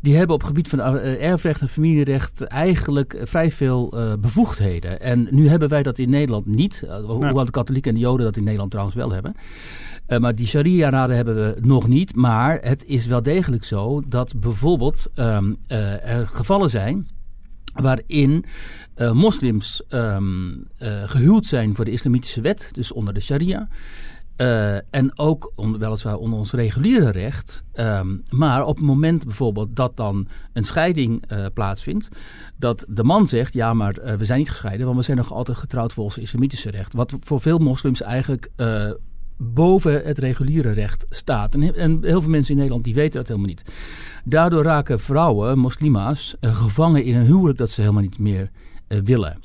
Die 0.00 0.16
hebben 0.16 0.36
op 0.36 0.42
gebied 0.42 0.68
van 0.68 0.80
erfrecht 0.80 1.60
en 1.60 1.68
familierecht 1.68 2.42
eigenlijk 2.42 3.16
vrij 3.22 3.52
veel 3.52 3.94
bevoegdheden. 4.20 5.00
En 5.00 5.28
nu 5.30 5.48
hebben 5.48 5.68
wij 5.68 5.82
dat 5.82 5.98
in 5.98 6.10
Nederland 6.10 6.46
niet. 6.46 6.84
Hoewel 7.06 7.44
de 7.44 7.50
katholieken 7.50 7.90
en 7.90 7.96
de 7.96 8.02
joden 8.02 8.26
dat 8.26 8.36
in 8.36 8.42
Nederland 8.42 8.70
trouwens 8.70 8.96
wel 8.96 9.12
hebben. 9.12 9.34
Uh, 10.12 10.18
maar 10.18 10.34
die 10.34 10.46
sharia-raden 10.46 11.16
hebben 11.16 11.34
we 11.34 11.56
nog 11.60 11.88
niet. 11.88 12.16
Maar 12.16 12.58
het 12.60 12.84
is 12.84 13.06
wel 13.06 13.22
degelijk 13.22 13.64
zo 13.64 14.02
dat 14.06 14.40
bijvoorbeeld 14.40 15.06
um, 15.14 15.56
uh, 15.68 16.08
er 16.08 16.26
gevallen 16.26 16.70
zijn 16.70 17.08
waarin 17.74 18.44
uh, 18.96 19.12
moslims 19.12 19.82
um, 19.88 20.66
gehuwd 21.06 21.46
zijn 21.46 21.74
voor 21.74 21.84
de 21.84 21.90
islamitische 21.90 22.40
wet, 22.40 22.68
dus 22.72 22.92
onder 22.92 23.14
de 23.14 23.20
sharia. 23.20 23.68
En 24.90 25.18
ook 25.18 25.52
onder, 25.54 25.80
weliswaar 25.80 26.16
onder 26.16 26.38
ons 26.38 26.52
reguliere 26.52 27.10
recht. 27.10 27.64
Um, 27.74 28.22
maar 28.30 28.64
op 28.64 28.76
het 28.76 28.84
moment 28.84 29.24
bijvoorbeeld 29.24 29.76
dat 29.76 29.96
dan 29.96 30.28
een 30.52 30.64
scheiding 30.64 31.24
plaatsvindt, 31.54 32.08
dat 32.56 32.84
de 32.88 33.04
man 33.04 33.28
zegt: 33.28 33.52
ja, 33.52 33.74
maar 33.74 34.16
we 34.18 34.24
zijn 34.24 34.38
niet 34.38 34.50
gescheiden, 34.50 34.86
want 34.86 34.98
we 34.98 35.04
zijn 35.04 35.16
nog 35.16 35.32
altijd 35.32 35.56
getrouwd 35.56 35.92
volgens 35.92 36.16
het 36.16 36.24
islamitische 36.24 36.70
recht. 36.70 36.92
Wat 36.92 37.14
voor 37.20 37.40
veel 37.40 37.58
moslims 37.58 38.02
eigenlijk 38.02 38.50
boven 39.36 40.04
het 40.04 40.18
reguliere 40.18 40.70
recht 40.70 41.06
staat. 41.10 41.54
En, 41.54 41.98
heel 42.02 42.22
veel 42.22 42.30
mensen 42.30 42.50
in 42.50 42.56
Nederland 42.56 42.84
die 42.84 42.94
weten 42.94 43.18
dat 43.18 43.28
helemaal 43.28 43.48
niet. 43.48 43.62
Daardoor 44.24 44.62
raken 44.62 45.00
vrouwen, 45.00 45.58
moslima's, 45.58 46.36
uh, 46.40 46.56
gevangen 46.56 47.04
in 47.04 47.14
een 47.14 47.26
huwelijk 47.26 47.58
dat 47.58 47.70
ze 47.70 47.80
helemaal 47.80 48.02
niet 48.02 48.18
meer 48.18 48.50
uh, 48.88 48.98
willen. 49.04 49.38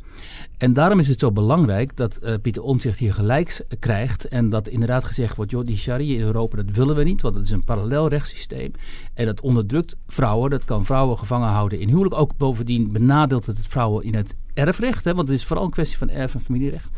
En 0.57 0.73
daarom 0.73 0.99
is 0.99 1.07
het 1.07 1.19
zo 1.19 1.31
belangrijk 1.31 1.95
dat 1.95 2.19
uh, 2.23 2.33
Pieter 2.41 2.63
Omtzigt 2.63 2.99
hier 2.99 3.13
gelijk 3.13 3.65
krijgt. 3.79 4.27
En 4.27 4.49
dat 4.49 4.67
inderdaad 4.67 5.05
gezegd 5.05 5.35
wordt: 5.35 5.51
joh, 5.51 5.65
die 5.65 5.77
sharia 5.77 6.15
in 6.15 6.25
Europa, 6.25 6.55
dat 6.55 6.75
willen 6.75 6.95
we 6.95 7.03
niet. 7.03 7.21
Want 7.21 7.35
het 7.35 7.43
is 7.43 7.51
een 7.51 7.63
parallel 7.63 8.07
rechtssysteem. 8.07 8.71
En 9.13 9.25
dat 9.25 9.41
onderdrukt 9.41 9.95
vrouwen. 10.07 10.49
Dat 10.49 10.65
kan 10.65 10.85
vrouwen 10.85 11.17
gevangen 11.17 11.49
houden 11.49 11.79
in 11.79 11.87
huwelijk. 11.87 12.15
Ook 12.15 12.37
bovendien 12.37 12.91
benadeelt 12.91 13.45
het 13.45 13.67
vrouwen 13.67 14.03
in 14.03 14.15
het 14.15 14.35
erfrecht. 14.53 15.03
Hè, 15.03 15.13
want 15.13 15.27
het 15.27 15.37
is 15.37 15.45
vooral 15.45 15.65
een 15.65 15.71
kwestie 15.71 15.97
van 15.97 16.09
erf- 16.09 16.33
en 16.33 16.41
familierecht. 16.41 16.89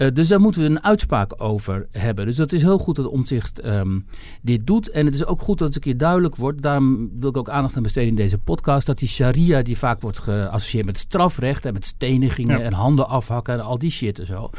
Uh, 0.00 0.08
dus 0.12 0.28
daar 0.28 0.40
moeten 0.40 0.62
we 0.62 0.68
een 0.68 0.82
uitspraak 0.82 1.42
over 1.42 1.86
hebben. 1.90 2.26
Dus 2.26 2.36
dat 2.36 2.52
is 2.52 2.62
heel 2.62 2.78
goed 2.78 2.96
dat 2.96 3.06
Omtzigt 3.06 3.64
um, 3.64 4.06
dit 4.42 4.66
doet. 4.66 4.90
En 4.90 5.06
het 5.06 5.14
is 5.14 5.24
ook 5.24 5.40
goed 5.40 5.58
dat 5.58 5.66
het 5.66 5.76
een 5.76 5.82
keer 5.82 5.96
duidelijk 5.96 6.36
wordt. 6.36 6.62
Daarom 6.62 7.10
wil 7.16 7.28
ik 7.28 7.36
ook 7.36 7.48
aandacht 7.48 7.76
aan 7.76 7.82
besteden 7.82 8.08
in 8.08 8.14
deze 8.14 8.38
podcast. 8.38 8.86
Dat 8.86 8.98
die 8.98 9.08
sharia, 9.08 9.62
die 9.62 9.78
vaak 9.78 10.00
wordt 10.00 10.18
geassocieerd 10.18 10.86
met 10.86 10.98
strafrecht 10.98 11.64
en 11.64 11.72
met 11.72 11.86
stenigingen 11.86 12.58
ja. 12.58 12.64
en 12.64 12.72
handen 12.72 13.08
afhakken 13.08 13.54
en 13.54 13.60
al 13.60 13.78
die 13.78 13.90
shit 13.90 14.18
en 14.18 14.26
zo. 14.26 14.50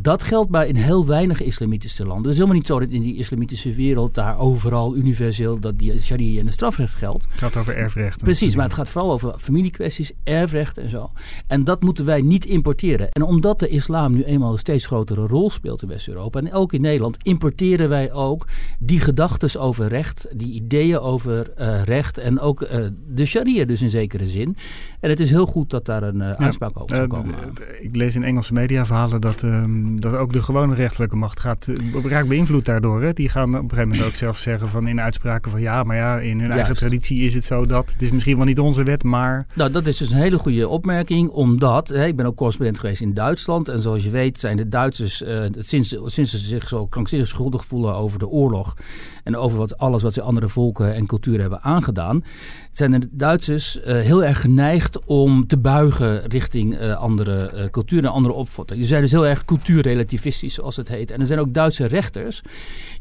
Dat 0.00 0.22
geldt 0.22 0.50
maar 0.50 0.66
in 0.66 0.76
heel 0.76 1.06
weinig 1.06 1.42
islamitische 1.42 2.06
landen. 2.06 2.22
Het 2.22 2.32
is 2.32 2.36
helemaal 2.36 2.56
niet 2.56 2.66
zo 2.66 2.78
dat 2.78 2.88
in 2.88 3.02
die 3.02 3.16
islamitische 3.16 3.74
wereld 3.74 4.14
daar 4.14 4.38
overal 4.38 4.96
universeel 4.96 5.60
dat 5.60 5.78
die 5.78 6.02
sharia 6.02 6.40
en 6.40 6.46
de 6.46 6.52
strafrecht 6.52 6.94
geldt. 6.94 7.24
Het 7.30 7.38
gaat 7.38 7.56
over 7.56 7.76
erfrecht. 7.76 8.22
Precies, 8.22 8.56
maar 8.56 8.64
het 8.64 8.74
gaat 8.74 8.88
vooral 8.88 9.12
over 9.12 9.38
familiekwesties, 9.38 10.12
erfrecht 10.24 10.78
en 10.78 10.88
zo. 10.88 11.10
En 11.46 11.64
dat 11.64 11.82
moeten 11.82 12.04
wij 12.04 12.20
niet 12.20 12.44
importeren. 12.44 13.10
En 13.10 13.22
omdat 13.22 13.58
de 13.58 13.68
islam 13.68 14.12
nu 14.12 14.22
eenmaal 14.22 14.52
een 14.52 14.58
steeds 14.58 14.86
grotere 14.86 15.26
rol 15.26 15.50
speelt 15.50 15.82
in 15.82 15.88
West-Europa 15.88 16.38
en 16.38 16.52
ook 16.52 16.72
in 16.72 16.80
Nederland, 16.80 17.16
importeren 17.22 17.88
wij 17.88 18.12
ook 18.12 18.46
die 18.78 19.00
gedachten 19.00 19.60
over 19.60 19.88
recht, 19.88 20.26
die 20.34 20.52
ideeën 20.52 20.98
over 20.98 21.52
uh, 21.58 21.82
recht 21.82 22.18
en 22.18 22.40
ook 22.40 22.62
uh, 22.62 22.68
de 23.06 23.26
sharia 23.26 23.64
dus 23.64 23.82
in 23.82 23.90
zekere 23.90 24.26
zin. 24.26 24.56
En 25.00 25.10
het 25.10 25.20
is 25.20 25.30
heel 25.30 25.46
goed 25.46 25.70
dat 25.70 25.84
daar 25.84 26.02
een 26.02 26.20
uh, 26.20 26.32
uitspraak 26.32 26.80
over 26.80 26.96
zou 26.96 27.08
komen. 27.08 27.34
ik 27.80 27.96
lees 27.96 28.16
in 28.16 28.24
Engelse 28.24 28.52
media 28.52 28.86
verhalen 28.86 29.20
dat 29.20 29.42
um, 29.42 29.87
dat 29.96 30.16
ook 30.16 30.32
de 30.32 30.42
gewone 30.42 30.74
rechterlijke 30.74 31.16
macht 31.16 31.40
gaat, 31.40 31.68
raakt 32.04 32.28
beïnvloed 32.28 32.64
daardoor. 32.64 33.02
Hè? 33.02 33.12
Die 33.12 33.28
gaan 33.28 33.48
op 33.48 33.54
een 33.54 33.68
gegeven 33.68 33.88
moment 33.88 34.06
ook 34.06 34.14
zelf 34.14 34.38
zeggen 34.38 34.68
van 34.68 34.86
in 34.86 35.00
uitspraken 35.00 35.50
van 35.50 35.60
ja, 35.60 35.82
maar 35.82 35.96
ja, 35.96 36.18
in 36.18 36.40
hun 36.40 36.50
eigen 36.50 36.74
traditie 36.74 37.20
is 37.20 37.34
het 37.34 37.44
zo 37.44 37.66
dat 37.66 37.90
het 37.92 38.02
is 38.02 38.12
misschien 38.12 38.36
wel 38.36 38.44
niet 38.44 38.58
onze 38.58 38.82
wet, 38.82 39.04
maar. 39.04 39.46
Nou, 39.54 39.70
dat 39.70 39.86
is 39.86 39.96
dus 39.96 40.10
een 40.10 40.18
hele 40.18 40.38
goede 40.38 40.68
opmerking, 40.68 41.30
omdat 41.30 41.88
hè, 41.88 42.06
ik 42.06 42.16
ben 42.16 42.26
ook 42.26 42.36
correspondent 42.36 42.78
geweest 42.78 43.00
in 43.00 43.14
Duitsland 43.14 43.68
en 43.68 43.80
zoals 43.80 44.04
je 44.04 44.10
weet 44.10 44.40
zijn 44.40 44.56
de 44.56 44.68
Duitsers 44.68 45.24
sinds, 45.58 45.96
sinds 46.04 46.30
ze 46.30 46.38
zich 46.38 46.68
zo 46.68 46.86
krankzinnig 46.86 47.28
schuldig 47.28 47.64
voelen 47.64 47.94
over 47.94 48.18
de 48.18 48.28
oorlog 48.28 48.76
en 49.24 49.36
over 49.36 49.58
wat, 49.58 49.78
alles 49.78 50.02
wat 50.02 50.14
ze 50.14 50.22
andere 50.22 50.48
volken 50.48 50.94
en 50.94 51.06
culturen 51.06 51.40
hebben 51.40 51.62
aangedaan, 51.62 52.24
zijn 52.70 53.00
de 53.00 53.08
Duitsers 53.10 53.78
heel 53.84 54.24
erg 54.24 54.40
geneigd 54.40 55.06
om 55.06 55.46
te 55.46 55.58
buigen 55.58 56.26
richting 56.26 56.80
andere 56.80 57.68
culturen 57.70 58.04
en 58.04 58.12
andere 58.12 58.34
opvattingen. 58.34 58.82
Ze 58.82 58.88
zijn 58.88 59.02
dus 59.02 59.10
heel 59.10 59.26
erg 59.26 59.44
cultuurrelativistisch, 59.68 60.54
zoals 60.54 60.76
het 60.76 60.88
heet. 60.88 61.10
En 61.10 61.20
er 61.20 61.26
zijn 61.26 61.38
ook 61.38 61.52
Duitse 61.54 61.86
rechters 61.86 62.42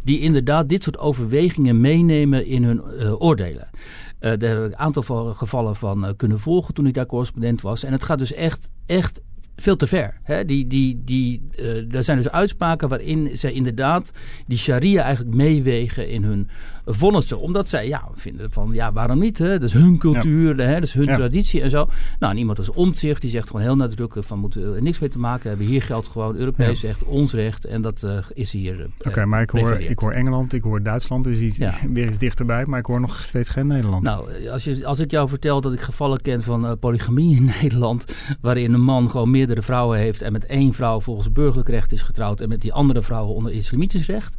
die 0.04 0.20
inderdaad 0.20 0.70
dit 0.70 0.84
soort 0.84 0.98
overwegingen 0.98 1.82
meenemen 1.82 2.46
in 2.46 2.64
hun 2.64 2.82
uh, 3.00 3.22
oordelen. 3.22 3.70
Uh, 3.72 4.34
daar 4.38 4.50
heb 4.50 4.66
ik 4.66 4.72
een 4.72 4.78
aantal 4.78 5.34
gevallen 5.34 5.76
van 5.76 6.14
kunnen 6.16 6.40
volgen 6.40 6.74
toen 6.74 6.88
ik 6.88 6.94
daar 6.94 7.06
correspondent 7.06 7.62
was. 7.62 7.84
En 7.84 7.92
het 7.92 8.04
gaat 8.04 8.20
dus 8.20 8.34
echt, 8.34 8.70
echt 8.86 9.22
veel 9.62 9.76
te 9.76 9.88
ver. 9.88 10.20
Hè? 10.24 10.46
Die, 10.46 10.68
die, 10.68 11.02
die, 11.06 11.42
uh, 11.56 11.94
er 11.94 12.04
zijn 12.04 12.18
dus 12.18 12.30
uitspraken 12.30 12.90
waarin 12.90 13.30
zij 13.34 13.52
inderdaad 13.52 14.12
die 14.48 14.58
sharia 14.58 15.04
eigenlijk 15.04 15.36
meewegen 15.36 16.10
in 16.10 16.24
hun 16.24 16.50
vonnissen. 16.86 17.40
Omdat 17.40 17.70
zij 17.70 17.88
ja, 17.88 18.08
vinden 18.16 18.52
van, 18.52 18.70
ja, 18.74 18.94
waarom 18.94 19.20
niet? 19.20 19.38
Hè? 19.38 19.60
Dat 19.60 19.64
is 19.64 19.74
hun 19.74 19.98
cultuur, 19.98 20.58
hè? 20.58 20.74
dat 20.74 20.84
is 20.84 20.94
hun 20.94 21.06
traditie 21.06 21.62
en 21.62 21.70
zo. 21.70 21.88
Nou, 22.20 22.32
en 22.32 22.38
iemand 22.38 22.58
als 22.58 22.72
Omtzigt, 22.72 23.22
die 23.22 23.30
zegt 23.30 23.48
gewoon 23.48 23.62
heel 23.62 23.76
nadrukkelijk 23.76 24.28
van, 24.28 24.40
moeten 24.40 24.76
er 24.76 24.82
niks 24.82 25.00
mee 25.00 25.10
te 25.10 25.20
maken 25.20 25.50
hebben. 25.50 25.68
Hier 25.68 25.82
geldt 25.82 26.08
gewoon 26.08 26.36
Europees 26.36 26.82
recht, 26.82 27.04
ons 27.04 27.34
recht. 27.34 27.66
En 27.66 27.82
dat 27.82 28.04
uh, 28.04 28.18
is 28.34 28.52
hier 28.52 28.80
uh, 28.80 28.86
Oké, 29.08 29.26
maar 29.26 29.42
ik 29.42 29.50
hoor, 29.50 29.80
ik 29.80 30.00
hoor 30.00 30.12
Engeland, 30.12 30.54
ik 30.54 30.64
hoor 30.64 30.84
Duitsland, 30.84 31.24
dus 31.24 31.40
iets 31.40 31.58
weer 31.94 32.08
eens 32.08 32.18
dichterbij. 32.18 32.66
Maar 32.66 32.80
ik 32.80 32.86
hoor 32.86 33.00
nog 33.00 33.24
steeds 33.24 33.50
geen 33.50 33.68
Nederland. 33.68 34.04
Nou, 34.04 34.50
als, 34.50 34.64
je, 34.64 34.86
als 34.86 35.00
ik 35.00 35.12
jou 35.12 35.30
vertel 35.30 35.62
dat 35.62 35.74
ik 35.74 35.80
gevallen 35.80 36.22
ken 36.22 36.44
van 36.44 36.80
polygamie 36.80 37.36
in 37.36 37.52
Nederland, 37.62 38.06
waarin 38.42 38.74
een 38.74 38.84
man 38.84 39.10
gewoon 39.10 39.32
meerdere 39.48 39.68
vrouwen 39.68 39.98
heeft 39.98 40.22
en 40.22 40.32
met 40.32 40.46
één 40.46 40.74
vrouw 40.74 41.00
volgens 41.00 41.32
burgerlijk 41.32 41.70
recht 41.70 41.92
is 41.92 42.02
getrouwd 42.02 42.42
en 42.42 42.50
met 42.50 42.62
die 42.62 42.74
andere 42.74 43.02
vrouwen 43.02 43.36
onder 43.36 43.52
islamitisch 43.52 44.06
recht. 44.06 44.36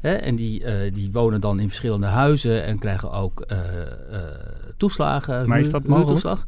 Hè, 0.00 0.12
en 0.12 0.36
die, 0.36 0.60
uh, 0.60 0.94
die 0.94 1.12
wonen 1.12 1.40
dan 1.40 1.60
in 1.60 1.68
verschillende 1.68 2.06
huizen 2.06 2.64
en 2.64 2.78
krijgen 2.78 3.12
ook 3.12 3.44
uh, 3.52 3.58
uh, 3.58 4.18
toeslagen. 4.76 5.48
Maar 5.48 5.58
is 5.58 5.70
dat 5.70 5.86
mogelijk? 5.86 6.44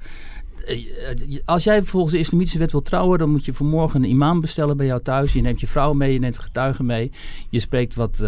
Als 1.45 1.65
jij 1.65 1.83
volgens 1.83 2.13
de 2.13 2.19
islamitische 2.19 2.59
wet 2.59 2.73
wil 2.73 2.83
trouwen, 2.83 3.19
dan 3.19 3.31
moet 3.31 3.45
je 3.45 3.55
vanmorgen 3.55 4.03
een 4.03 4.11
imam 4.11 4.41
bestellen 4.41 4.77
bij 4.77 4.87
jou 4.87 5.03
thuis. 5.03 5.33
Je 5.33 5.41
neemt 5.41 5.61
je 5.61 5.67
vrouw 5.67 5.93
mee, 5.93 6.13
je 6.13 6.19
neemt 6.19 6.39
getuigen 6.39 6.87
mee. 6.87 7.13
Je 7.51 7.59
spreekt, 7.59 7.95
wat, 7.95 8.19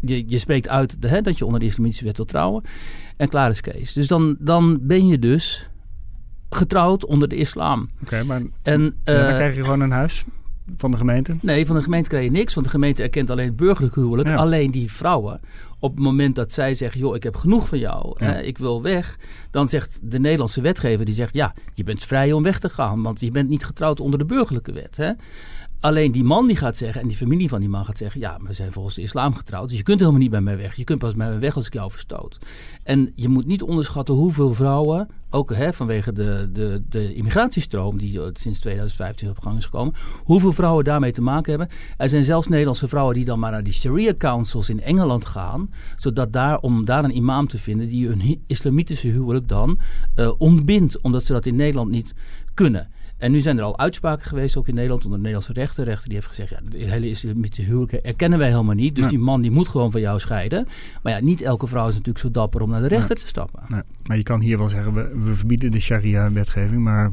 je, 0.00 0.24
je 0.26 0.38
spreekt 0.38 0.68
uit 0.68 0.96
hè, 1.00 1.20
dat 1.20 1.38
je 1.38 1.44
onder 1.44 1.60
de 1.60 1.66
islamitische 1.66 2.04
wet 2.04 2.16
wil 2.16 2.26
trouwen. 2.26 2.62
En 3.16 3.28
klaar 3.28 3.50
is 3.50 3.60
Kees. 3.60 3.92
Dus 3.92 4.06
dan, 4.06 4.36
dan 4.38 4.78
ben 4.82 5.06
je 5.06 5.18
dus 5.18 5.68
getrouwd 6.56 7.04
onder 7.04 7.28
de 7.28 7.36
islam. 7.36 7.88
Oké, 8.02 8.22
maar 8.22 8.42
en, 8.62 8.82
uh, 8.82 8.90
dan 9.04 9.34
krijg 9.34 9.56
je 9.56 9.62
gewoon 9.62 9.80
een 9.80 9.90
huis 9.90 10.24
van 10.76 10.90
de 10.90 10.96
gemeente? 10.96 11.36
Nee, 11.40 11.66
van 11.66 11.76
de 11.76 11.82
gemeente 11.82 12.08
krijg 12.08 12.24
je 12.24 12.30
niks, 12.30 12.54
want 12.54 12.66
de 12.66 12.72
gemeente 12.72 13.02
erkent 13.02 13.30
alleen 13.30 13.46
het 13.46 13.56
burgerlijk 13.56 13.94
huwelijk. 13.94 14.28
Alleen 14.28 14.70
die 14.70 14.92
vrouwen, 14.92 15.40
op 15.78 15.94
het 15.94 16.04
moment 16.04 16.34
dat 16.34 16.52
zij 16.52 16.74
zeggen: 16.74 17.00
joh, 17.00 17.14
ik 17.14 17.22
heb 17.22 17.36
genoeg 17.36 17.68
van 17.68 17.78
jou, 17.78 18.24
hè, 18.24 18.40
ik 18.40 18.58
wil 18.58 18.82
weg, 18.82 19.18
dan 19.50 19.68
zegt 19.68 20.00
de 20.02 20.18
Nederlandse 20.18 20.60
wetgever 20.60 21.04
die 21.04 21.14
zegt: 21.14 21.34
ja, 21.34 21.54
je 21.74 21.82
bent 21.82 22.04
vrij 22.04 22.32
om 22.32 22.42
weg 22.42 22.58
te 22.58 22.68
gaan, 22.68 23.02
want 23.02 23.20
je 23.20 23.30
bent 23.30 23.48
niet 23.48 23.64
getrouwd 23.64 24.00
onder 24.00 24.18
de 24.18 24.24
burgerlijke 24.24 24.72
wet. 24.72 24.96
Hè. 24.96 25.12
Alleen 25.84 26.12
die 26.12 26.24
man 26.24 26.46
die 26.46 26.56
gaat 26.56 26.76
zeggen, 26.76 27.00
en 27.00 27.08
die 27.08 27.16
familie 27.16 27.48
van 27.48 27.60
die 27.60 27.68
man 27.68 27.84
gaat 27.84 27.98
zeggen: 27.98 28.20
Ja, 28.20 28.38
we 28.42 28.52
zijn 28.52 28.72
volgens 28.72 28.94
de 28.94 29.02
islam 29.02 29.34
getrouwd. 29.34 29.68
Dus 29.68 29.76
je 29.76 29.82
kunt 29.82 30.00
helemaal 30.00 30.20
niet 30.20 30.30
bij 30.30 30.40
mij 30.40 30.56
weg. 30.56 30.74
Je 30.74 30.84
kunt 30.84 30.98
pas 30.98 31.14
bij 31.14 31.28
mij 31.28 31.38
weg 31.38 31.56
als 31.56 31.66
ik 31.66 31.72
jou 31.72 31.90
verstoot. 31.90 32.38
En 32.82 33.12
je 33.14 33.28
moet 33.28 33.46
niet 33.46 33.62
onderschatten 33.62 34.14
hoeveel 34.14 34.54
vrouwen, 34.54 35.08
ook 35.30 35.54
hè, 35.54 35.72
vanwege 35.72 36.12
de, 36.12 36.48
de, 36.52 36.82
de 36.88 37.14
immigratiestroom 37.14 37.98
die 37.98 38.20
sinds 38.32 38.60
2015 38.60 39.28
op 39.28 39.38
gang 39.38 39.56
is 39.56 39.64
gekomen, 39.64 39.94
hoeveel 40.24 40.52
vrouwen 40.52 40.84
daarmee 40.84 41.12
te 41.12 41.22
maken 41.22 41.50
hebben. 41.50 41.76
Er 41.96 42.08
zijn 42.08 42.24
zelfs 42.24 42.48
Nederlandse 42.48 42.88
vrouwen 42.88 43.14
die 43.14 43.24
dan 43.24 43.38
maar 43.38 43.50
naar 43.50 43.64
die 43.64 43.72
Sharia 43.72 44.14
Councils 44.18 44.68
in 44.68 44.80
Engeland 44.80 45.26
gaan, 45.26 45.70
zodat 45.96 46.32
daar, 46.32 46.58
om 46.58 46.84
daar 46.84 47.04
een 47.04 47.16
imam 47.16 47.48
te 47.48 47.58
vinden 47.58 47.88
die 47.88 48.06
hun 48.06 48.42
islamitische 48.46 49.08
huwelijk 49.08 49.48
dan 49.48 49.78
uh, 50.16 50.30
ontbindt, 50.38 51.00
omdat 51.00 51.24
ze 51.24 51.32
dat 51.32 51.46
in 51.46 51.56
Nederland 51.56 51.90
niet 51.90 52.14
kunnen. 52.54 52.88
En 53.24 53.32
nu 53.32 53.40
zijn 53.40 53.58
er 53.58 53.64
al 53.64 53.78
uitspraken 53.78 54.26
geweest, 54.26 54.56
ook 54.56 54.68
in 54.68 54.74
Nederland, 54.74 55.04
onder 55.04 55.18
de 55.18 55.24
Nederlandse 55.24 55.60
rechter. 55.60 55.84
rechter 55.84 56.04
die 56.04 56.14
heeft 56.14 56.28
gezegd, 56.28 56.50
ja, 56.50 56.60
de 56.70 56.78
hele 56.78 57.08
islamitische 57.08 57.70
huwelijk 57.70 57.92
erkennen 57.92 58.38
wij 58.38 58.48
helemaal 58.48 58.74
niet. 58.74 58.96
Dus 58.96 59.08
die 59.08 59.18
man 59.18 59.42
die 59.42 59.50
moet 59.50 59.68
gewoon 59.68 59.90
van 59.90 60.00
jou 60.00 60.20
scheiden. 60.20 60.66
Maar 61.02 61.12
ja, 61.12 61.20
niet 61.20 61.40
elke 61.40 61.66
vrouw 61.66 61.88
is 61.88 61.92
natuurlijk 61.92 62.18
zo 62.18 62.30
dapper 62.30 62.62
om 62.62 62.70
naar 62.70 62.80
de 62.80 62.88
rechter 62.88 63.16
te 63.16 63.26
stappen. 63.26 63.62
Nee. 63.68 63.82
Maar 64.06 64.16
je 64.16 64.22
kan 64.22 64.40
hier 64.40 64.58
wel 64.58 64.68
zeggen, 64.68 64.94
we, 64.94 65.24
we 65.24 65.34
verbieden 65.34 65.70
de 65.70 65.80
sharia-wetgeving. 65.80 66.82
Maar 66.82 67.10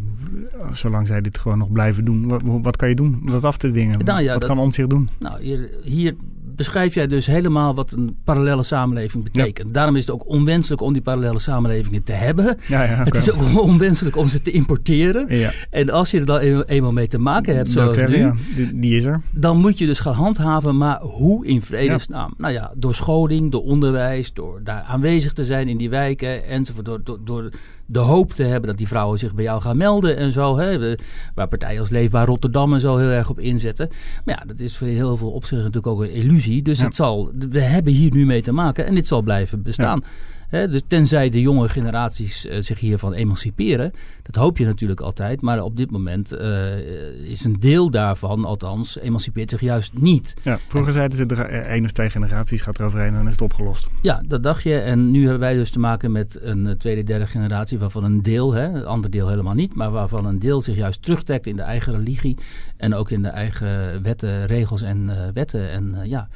zolang 0.71 1.07
zij 1.07 1.21
dit 1.21 1.37
gewoon 1.37 1.57
nog 1.57 1.71
blijven 1.71 2.05
doen, 2.05 2.27
wat, 2.27 2.41
wat 2.43 2.75
kan 2.75 2.89
je 2.89 2.95
doen 2.95 3.17
om 3.21 3.27
dat 3.27 3.45
af 3.45 3.57
te 3.57 3.69
dwingen? 3.69 4.05
Nou, 4.05 4.21
ja, 4.21 4.33
wat 4.33 4.45
kan 4.45 4.59
om 4.59 4.73
zich 4.73 4.87
doen? 4.87 5.09
Nou, 5.19 5.41
hier, 5.41 5.69
hier 5.83 6.15
beschrijf 6.61 6.93
jij 6.93 7.07
dus 7.07 7.25
helemaal 7.25 7.75
wat 7.75 7.91
een 7.91 8.17
parallele 8.23 8.63
samenleving 8.63 9.23
betekent. 9.23 9.73
Daarom 9.73 9.95
is 9.95 10.01
het 10.01 10.11
ook 10.11 10.27
onwenselijk 10.27 10.81
om 10.81 10.93
die 10.93 11.01
parallele 11.01 11.39
samenlevingen 11.39 12.03
te 12.03 12.11
hebben. 12.11 12.57
Ja, 12.67 12.83
ja, 12.83 13.03
Het 13.03 13.15
is 13.15 13.31
ook 13.31 13.59
onwenselijk 13.69 14.15
om 14.15 14.27
ze 14.27 14.41
te 14.41 14.51
importeren. 14.51 15.51
En 15.69 15.89
als 15.89 16.11
je 16.11 16.19
er 16.19 16.25
dan 16.25 16.39
eenmaal 16.61 16.91
mee 16.91 17.07
te 17.07 17.17
maken 17.17 17.55
hebt, 17.55 17.71
zoals 17.71 17.97
nu, 17.97 18.31
die, 18.55 18.79
die, 18.79 18.95
is 18.95 19.05
er. 19.05 19.21
dan 19.33 19.57
moet 19.57 19.77
je 19.77 19.85
dus 19.85 19.99
gaan 19.99 20.13
handhaven. 20.13 20.77
Maar 20.77 21.01
hoe 21.01 21.45
in 21.45 21.61
vredesnaam? 21.61 22.33
Nou 22.37 22.53
ja, 22.53 22.71
door 22.75 22.93
scholing, 22.93 23.51
door 23.51 23.63
onderwijs, 23.63 24.33
door 24.33 24.61
daar 24.63 24.81
aanwezig 24.81 25.33
te 25.33 25.45
zijn 25.45 25.67
in 25.67 25.77
die 25.77 25.89
wijken 25.89 26.47
enzovoort. 26.47 26.85
Door, 26.85 27.01
door, 27.03 27.19
door 27.23 27.49
de 27.91 27.99
hoop 27.99 28.31
te 28.31 28.43
hebben 28.43 28.69
dat 28.69 28.77
die 28.77 28.87
vrouwen 28.87 29.19
zich 29.19 29.33
bij 29.33 29.43
jou 29.43 29.61
gaan 29.61 29.77
melden 29.77 30.17
en 30.17 30.31
zo. 30.31 30.57
Hè, 30.57 30.95
waar 31.35 31.47
partijen 31.47 31.79
als 31.79 31.89
Leefbaar 31.89 32.25
Rotterdam 32.25 32.73
en 32.73 32.79
zo 32.79 32.95
heel 32.95 33.09
erg 33.09 33.29
op 33.29 33.39
inzetten. 33.39 33.89
Maar 34.25 34.35
ja, 34.39 34.45
dat 34.45 34.59
is 34.59 34.77
voor 34.77 34.87
heel 34.87 35.17
veel 35.17 35.31
opzichten 35.31 35.65
natuurlijk 35.65 35.93
ook 35.93 36.01
een 36.01 36.13
illusie. 36.13 36.61
Dus 36.61 36.79
het 36.81 36.95
zal, 36.95 37.31
we 37.49 37.59
hebben 37.59 37.93
hier 37.93 38.11
nu 38.11 38.25
mee 38.25 38.41
te 38.41 38.51
maken 38.51 38.85
en 38.85 38.95
dit 38.95 39.07
zal 39.07 39.21
blijven 39.21 39.63
bestaan 39.63 40.03
dus 40.51 40.81
tenzij 40.87 41.29
de 41.29 41.41
jonge 41.41 41.69
generaties 41.69 42.45
uh, 42.45 42.55
zich 42.59 42.79
hiervan 42.79 43.13
emanciperen. 43.13 43.91
Dat 44.23 44.35
hoop 44.35 44.57
je 44.57 44.65
natuurlijk 44.65 44.99
altijd. 44.99 45.41
Maar 45.41 45.63
op 45.63 45.77
dit 45.77 45.91
moment 45.91 46.33
uh, 46.33 47.29
is 47.29 47.43
een 47.43 47.59
deel 47.59 47.89
daarvan, 47.89 48.45
althans, 48.45 48.99
emancipeert 48.99 49.49
zich 49.49 49.61
juist 49.61 49.93
niet. 49.93 50.33
Ja, 50.43 50.59
vroeger 50.67 50.93
zeiden 50.93 51.17
ze 51.17 51.25
er 51.25 51.49
één 51.49 51.83
of 51.83 51.91
twee 51.91 52.09
generaties 52.09 52.61
gaat 52.61 52.79
eroverheen 52.79 53.07
en 53.07 53.13
dan 53.13 53.25
is 53.25 53.31
het 53.31 53.41
opgelost. 53.41 53.89
Ja, 54.01 54.23
dat 54.27 54.43
dacht 54.43 54.63
je. 54.63 54.79
En 54.79 55.11
nu 55.11 55.21
hebben 55.21 55.39
wij 55.39 55.53
dus 55.53 55.71
te 55.71 55.79
maken 55.79 56.11
met 56.11 56.39
een 56.41 56.67
eh, 56.67 56.73
tweede, 56.73 57.03
derde 57.03 57.27
generatie 57.27 57.79
waarvan 57.79 58.03
een 58.03 58.21
deel, 58.21 58.53
hè, 58.53 58.69
het 58.69 58.85
andere 58.85 59.13
deel 59.13 59.27
helemaal 59.27 59.53
niet, 59.53 59.73
maar 59.73 59.91
waarvan 59.91 60.25
een 60.25 60.39
deel 60.39 60.61
zich 60.61 60.75
juist 60.75 61.01
terugtrekt 61.01 61.47
in 61.47 61.55
de 61.55 61.61
eigen 61.61 61.95
religie 61.95 62.37
en 62.77 62.93
ook 62.93 63.11
in 63.11 63.21
de 63.21 63.29
eigen 63.29 64.03
wetten, 64.03 64.45
regels 64.45 64.81
en 64.81 65.09
uh, 65.09 65.15
wetten. 65.33 65.69
En 65.69 65.95
ja, 66.03 66.27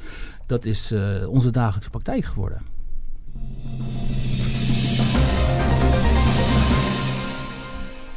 dat 0.46 0.64
is 0.64 0.94
onze 1.28 1.50
dagelijkse 1.50 1.90
praktijk 1.90 2.24
geworden. 2.24 2.75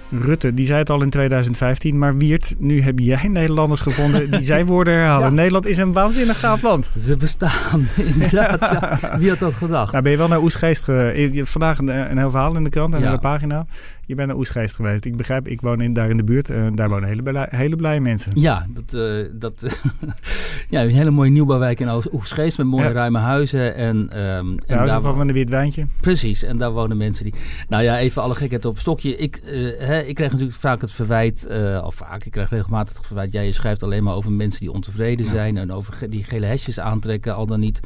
Rutte, 0.09 0.53
die 0.53 0.65
zei 0.65 0.79
het 0.79 0.89
al 0.89 1.01
in 1.01 1.09
2015. 1.09 1.97
Maar 1.97 2.17
Wiert, 2.17 2.55
nu 2.57 2.81
heb 2.81 2.99
jij 2.99 3.27
Nederlanders 3.27 3.81
gevonden 3.81 4.31
die 4.31 4.43
zijn 4.43 4.65
woorden 4.73 4.93
herhalen. 4.93 5.33
Nederland 5.33 5.65
is 5.65 5.77
een 5.77 5.93
waanzinnig 5.93 6.39
gaaf 6.39 6.61
land. 6.61 6.89
Ze 6.97 7.17
bestaan, 7.17 7.87
inderdaad. 8.13 8.59
Ja. 8.59 8.99
Wie 9.19 9.29
had 9.29 9.39
dat 9.39 9.53
gedacht? 9.53 9.91
Nou, 9.91 10.03
ben 10.03 10.11
je 10.11 10.17
wel 10.17 10.27
naar 10.27 10.41
Oesgeest 10.41 10.83
geweest? 10.83 11.49
Vandaag 11.49 11.77
een, 11.77 11.87
een 11.87 12.17
heel 12.17 12.29
verhaal 12.29 12.55
in 12.55 12.63
de 12.63 12.69
krant 12.69 12.93
en 12.93 13.01
ja. 13.01 13.11
de 13.11 13.19
pagina. 13.19 13.65
Je 14.09 14.15
bent 14.15 14.27
naar 14.27 14.37
Oesgeest 14.37 14.75
geweest. 14.75 15.05
Ik 15.05 15.17
begrijp, 15.17 15.47
ik 15.47 15.61
woon 15.61 15.81
in, 15.81 15.93
daar 15.93 16.09
in 16.09 16.17
de 16.17 16.23
buurt. 16.23 16.49
en 16.49 16.75
daar 16.75 16.89
wonen 16.89 17.09
hele, 17.09 17.47
hele 17.49 17.75
blije 17.75 17.99
mensen. 17.99 18.31
Ja, 18.35 18.65
dat, 18.69 18.93
uh, 18.93 19.25
dat, 19.33 19.79
ja, 20.69 20.83
een 20.83 20.89
hele 20.89 21.09
mooie 21.09 21.29
nieuwbouwwijk 21.29 21.79
in 21.79 22.01
Oesgeest 22.11 22.57
met 22.57 22.67
mooie 22.67 22.91
ruime 22.91 23.19
huizen. 23.19 23.75
En, 23.75 23.97
um, 23.97 24.57
en 24.65 24.77
huizen 24.77 25.01
van 25.01 25.19
een 25.19 25.33
wit 25.33 25.49
wijntje. 25.49 25.85
Precies, 26.01 26.43
en 26.43 26.57
daar 26.57 26.71
wonen 26.71 26.97
mensen 26.97 27.23
die... 27.23 27.33
Nou 27.67 27.83
ja, 27.83 27.99
even 27.99 28.21
alle 28.21 28.35
gekheid 28.35 28.65
op 28.65 28.79
stokje. 28.79 29.17
Ik, 29.17 29.41
uh, 29.43 29.51
hè, 29.79 29.99
ik 29.99 30.15
krijg 30.15 30.31
natuurlijk 30.31 30.59
vaak 30.59 30.81
het 30.81 30.91
verwijt, 30.91 31.47
uh, 31.51 31.83
of 31.85 31.95
vaak, 31.95 32.23
ik 32.23 32.31
krijg 32.31 32.49
regelmatig 32.49 32.97
het 32.97 33.05
verwijt... 33.05 33.31
jij 33.31 33.45
je 33.45 33.51
schrijft 33.51 33.83
alleen 33.83 34.03
maar 34.03 34.15
over 34.15 34.31
mensen 34.31 34.59
die 34.59 34.71
ontevreden 34.71 35.25
zijn... 35.25 35.57
en 35.57 35.71
over 35.71 36.09
die 36.09 36.23
gele 36.23 36.45
hesjes 36.45 36.79
aantrekken, 36.79 37.35
al 37.35 37.45
dan 37.45 37.59
niet. 37.59 37.79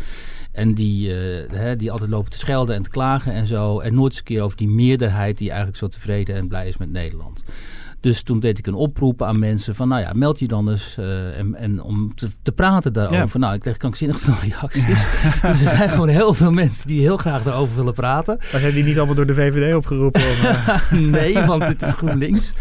En 0.52 0.74
die, 0.74 1.10
hè, 1.54 1.76
die 1.76 1.92
altijd 1.92 2.10
lopen 2.10 2.32
te 2.32 2.38
schelden 2.38 2.76
en 2.76 2.84
te 2.84 2.90
klagen 2.90 3.34
en 3.34 3.48
zo. 3.48 3.80
En 3.80 3.94
nooit 3.94 4.12
eens 4.12 4.18
een 4.18 4.26
keer 4.26 4.42
over 4.42 4.58
die 4.58 4.70
meerderheid 4.70 5.38
die 5.38 5.48
eigenlijk 5.48 5.80
zo 5.80 5.88
tevreden 5.88 6.12
en 6.22 6.48
blij 6.48 6.68
is 6.68 6.78
met 6.78 6.92
Nederland. 6.92 7.44
Dus 8.04 8.22
toen 8.22 8.40
deed 8.40 8.58
ik 8.58 8.68
een 8.68 8.74
oproep 8.74 9.22
aan 9.22 9.40
mensen 9.40 9.76
van, 9.76 9.88
nou 9.88 10.02
ja, 10.02 10.12
meld 10.16 10.40
je 10.40 10.48
dan 10.48 10.70
eens 10.70 10.96
uh, 11.00 11.38
en, 11.38 11.56
en, 11.56 11.82
om 11.82 12.16
te, 12.16 12.28
te 12.42 12.52
praten 12.52 12.94
daarover. 12.94 13.40
Nou, 13.40 13.54
ik 13.54 13.60
kreeg 13.60 13.78
krankzinnig 13.78 14.20
veel 14.20 14.34
reacties. 14.50 15.08
dus 15.42 15.62
er 15.62 15.78
zijn 15.78 15.90
gewoon 15.90 16.08
heel 16.08 16.34
veel 16.34 16.52
mensen 16.52 16.88
die 16.88 17.02
heel 17.02 17.18
graag 17.18 17.44
daarover 17.44 17.76
willen 17.76 17.94
praten. 17.94 18.38
Maar 18.52 18.62
zijn 18.62 18.74
die 18.74 18.84
niet 18.84 18.98
allemaal 18.98 19.16
door 19.16 19.26
de 19.26 19.34
VVD 19.34 19.76
opgeroepen? 19.76 20.22
Of, 20.22 20.92
nee, 20.92 21.46
want 21.46 21.68
het 21.68 21.82
is 21.82 21.94
GroenLinks. 21.94 22.54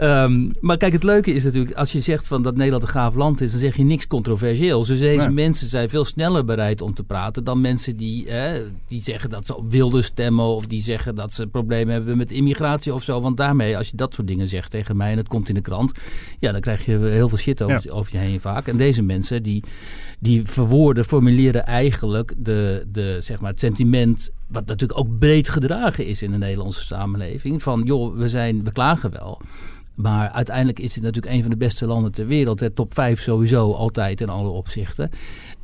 Um, 0.00 0.50
maar 0.60 0.76
kijk, 0.76 0.92
het 0.92 1.02
leuke 1.02 1.32
is 1.32 1.44
natuurlijk, 1.44 1.76
als 1.76 1.92
je 1.92 2.00
zegt 2.00 2.26
van 2.26 2.42
dat 2.42 2.56
Nederland 2.56 2.82
een 2.82 2.88
gaaf 2.88 3.14
land 3.14 3.40
is, 3.40 3.50
dan 3.50 3.60
zeg 3.60 3.76
je 3.76 3.84
niks 3.84 4.06
controversieels. 4.06 4.86
Dus 4.86 5.00
deze 5.00 5.30
mensen 5.30 5.68
zijn 5.68 5.88
veel 5.88 6.04
sneller 6.04 6.44
bereid 6.44 6.80
om 6.80 6.94
te 6.94 7.02
praten 7.02 7.44
dan 7.44 7.60
mensen 7.60 7.96
die, 7.96 8.28
eh, 8.28 8.60
die 8.88 9.02
zeggen 9.02 9.30
dat 9.30 9.46
ze 9.46 9.56
op 9.56 9.70
wilde 9.70 10.02
stemmen 10.02 10.44
of 10.44 10.66
die 10.66 10.82
zeggen 10.82 11.14
dat 11.14 11.34
ze 11.34 11.46
problemen 11.46 11.94
hebben 11.94 12.16
met 12.16 12.30
immigratie 12.30 12.94
of 12.94 13.02
zo. 13.02 13.20
Want 13.20 13.36
daarmee, 13.36 13.76
als 13.76 13.90
je 13.90 13.96
dat 13.96 14.14
soort 14.14 14.28
dingen 14.28 14.48
zegt 14.48 14.58
tegen 14.68 14.96
mij 14.96 15.10
en 15.10 15.16
het 15.16 15.28
komt 15.28 15.48
in 15.48 15.54
de 15.54 15.60
krant, 15.60 15.92
ja, 16.38 16.52
dan 16.52 16.60
krijg 16.60 16.84
je 16.84 16.98
heel 16.98 17.28
veel 17.28 17.38
shit 17.38 17.62
over, 17.62 17.92
over 17.92 18.12
je 18.12 18.18
heen 18.18 18.40
vaak. 18.40 18.66
En 18.66 18.76
deze 18.76 19.02
mensen 19.02 19.42
die, 19.42 19.64
die 20.18 20.44
verwoorden, 20.44 21.04
formuleren 21.04 21.66
eigenlijk 21.66 22.34
de, 22.36 22.86
de, 22.92 23.16
zeg 23.20 23.40
maar, 23.40 23.50
het 23.50 23.60
sentiment 23.60 24.30
wat 24.46 24.66
natuurlijk 24.66 24.98
ook 25.00 25.18
breed 25.18 25.48
gedragen 25.48 26.06
is 26.06 26.22
in 26.22 26.30
de 26.30 26.38
Nederlandse 26.38 26.84
samenleving. 26.84 27.62
Van 27.62 27.82
joh, 27.84 28.16
we, 28.16 28.28
zijn, 28.28 28.64
we 28.64 28.72
klagen 28.72 29.10
wel. 29.10 29.40
Maar 29.94 30.30
uiteindelijk 30.30 30.78
is 30.78 30.94
het 30.94 31.04
natuurlijk 31.04 31.34
een 31.34 31.42
van 31.42 31.50
de 31.50 31.56
beste 31.56 31.86
landen 31.86 32.12
ter 32.12 32.26
wereld. 32.26 32.60
Hè, 32.60 32.70
top 32.70 32.94
5 32.94 33.20
sowieso, 33.20 33.72
altijd 33.72 34.20
in 34.20 34.28
alle 34.28 34.48
opzichten. 34.48 35.10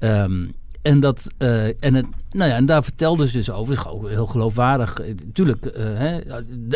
Um, 0.00 0.54
en, 0.82 1.00
dat, 1.00 1.26
uh, 1.38 1.66
en, 1.66 1.94
het, 1.94 2.06
nou 2.30 2.50
ja, 2.50 2.56
en 2.56 2.66
daar 2.66 2.84
vertelden 2.84 3.26
ze 3.26 3.36
dus 3.36 3.50
over. 3.50 3.74
Het 3.74 3.86
is 3.86 3.92
ook 3.92 4.08
heel 4.08 4.26
geloofwaardig. 4.26 5.00
Tuurlijk, 5.32 5.64
uh, 5.64 5.72
hè, 5.76 6.20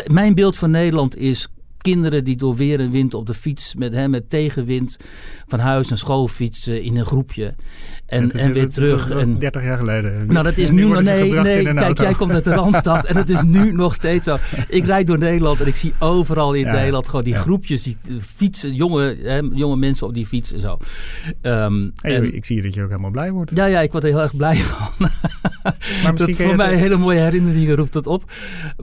mijn 0.07 0.35
beeld 0.35 0.57
van 0.57 0.71
Nederland 0.71 1.17
is 1.17 1.47
kinderen 1.81 2.23
die 2.23 2.35
door 2.35 2.55
weer 2.55 2.79
en 2.79 2.91
wind 2.91 3.13
op 3.13 3.27
de 3.27 3.33
fiets 3.33 3.75
met, 3.75 3.93
hè, 3.93 4.07
met 4.07 4.29
tegenwind 4.29 4.97
van 5.47 5.59
huis 5.59 5.89
naar 5.89 5.97
school 5.97 6.27
fietsen 6.27 6.83
in 6.83 6.97
een 6.97 7.05
groepje. 7.05 7.53
En, 8.05 8.31
en 8.31 8.53
weer 8.53 8.69
terug. 8.69 9.07
Dat, 9.07 9.17
en, 9.17 9.39
30 9.39 9.63
jaar 9.63 9.77
geleden. 9.77 10.27
Nou, 10.27 10.43
dat 10.43 10.57
is 10.57 10.71
nu 10.71 10.87
nog. 10.87 11.03
Nee, 11.03 11.31
nee. 11.31 11.73
Kijk, 11.73 11.99
jij 11.99 12.13
komt 12.13 12.31
uit 12.31 12.43
de 12.43 12.53
Randstad 12.53 13.05
en 13.05 13.15
het 13.15 13.29
is 13.29 13.41
nu 13.41 13.71
nog 13.83 13.93
steeds 13.93 14.23
zo. 14.25 14.37
Ik 14.67 14.85
rijd 14.85 15.07
door 15.07 15.17
Nederland 15.17 15.61
en 15.61 15.67
ik 15.67 15.75
zie 15.75 15.93
overal 15.99 16.53
in 16.53 16.65
Nederland 16.65 17.07
gewoon 17.07 17.23
die 17.23 17.35
groepjes, 17.35 17.83
die 17.83 17.97
fietsen, 18.35 18.73
jonge, 18.73 19.17
hè, 19.21 19.37
jonge 19.37 19.75
mensen 19.75 20.07
op 20.07 20.13
die 20.13 20.25
fiets 20.25 20.53
en 20.53 20.59
zo. 20.59 20.77
Um, 21.41 21.91
hey, 22.01 22.15
en, 22.15 22.35
ik 22.35 22.45
zie 22.45 22.61
dat 22.61 22.73
je 22.73 22.81
ook 22.81 22.89
helemaal 22.89 23.11
blij 23.11 23.31
wordt. 23.31 23.51
Ja, 23.55 23.65
ja, 23.65 23.79
ik 23.79 23.91
word 23.91 24.03
er 24.03 24.09
heel 24.09 24.21
erg 24.21 24.35
blij 24.35 24.55
van. 24.71 25.09
Maar 26.03 26.15
dat 26.15 26.35
voor 26.35 26.55
mij 26.55 26.75
hele 26.75 26.97
mooie 26.97 27.19
herinneringen 27.19 27.75
roept 27.75 27.93
dat 27.93 28.07
op. 28.07 28.31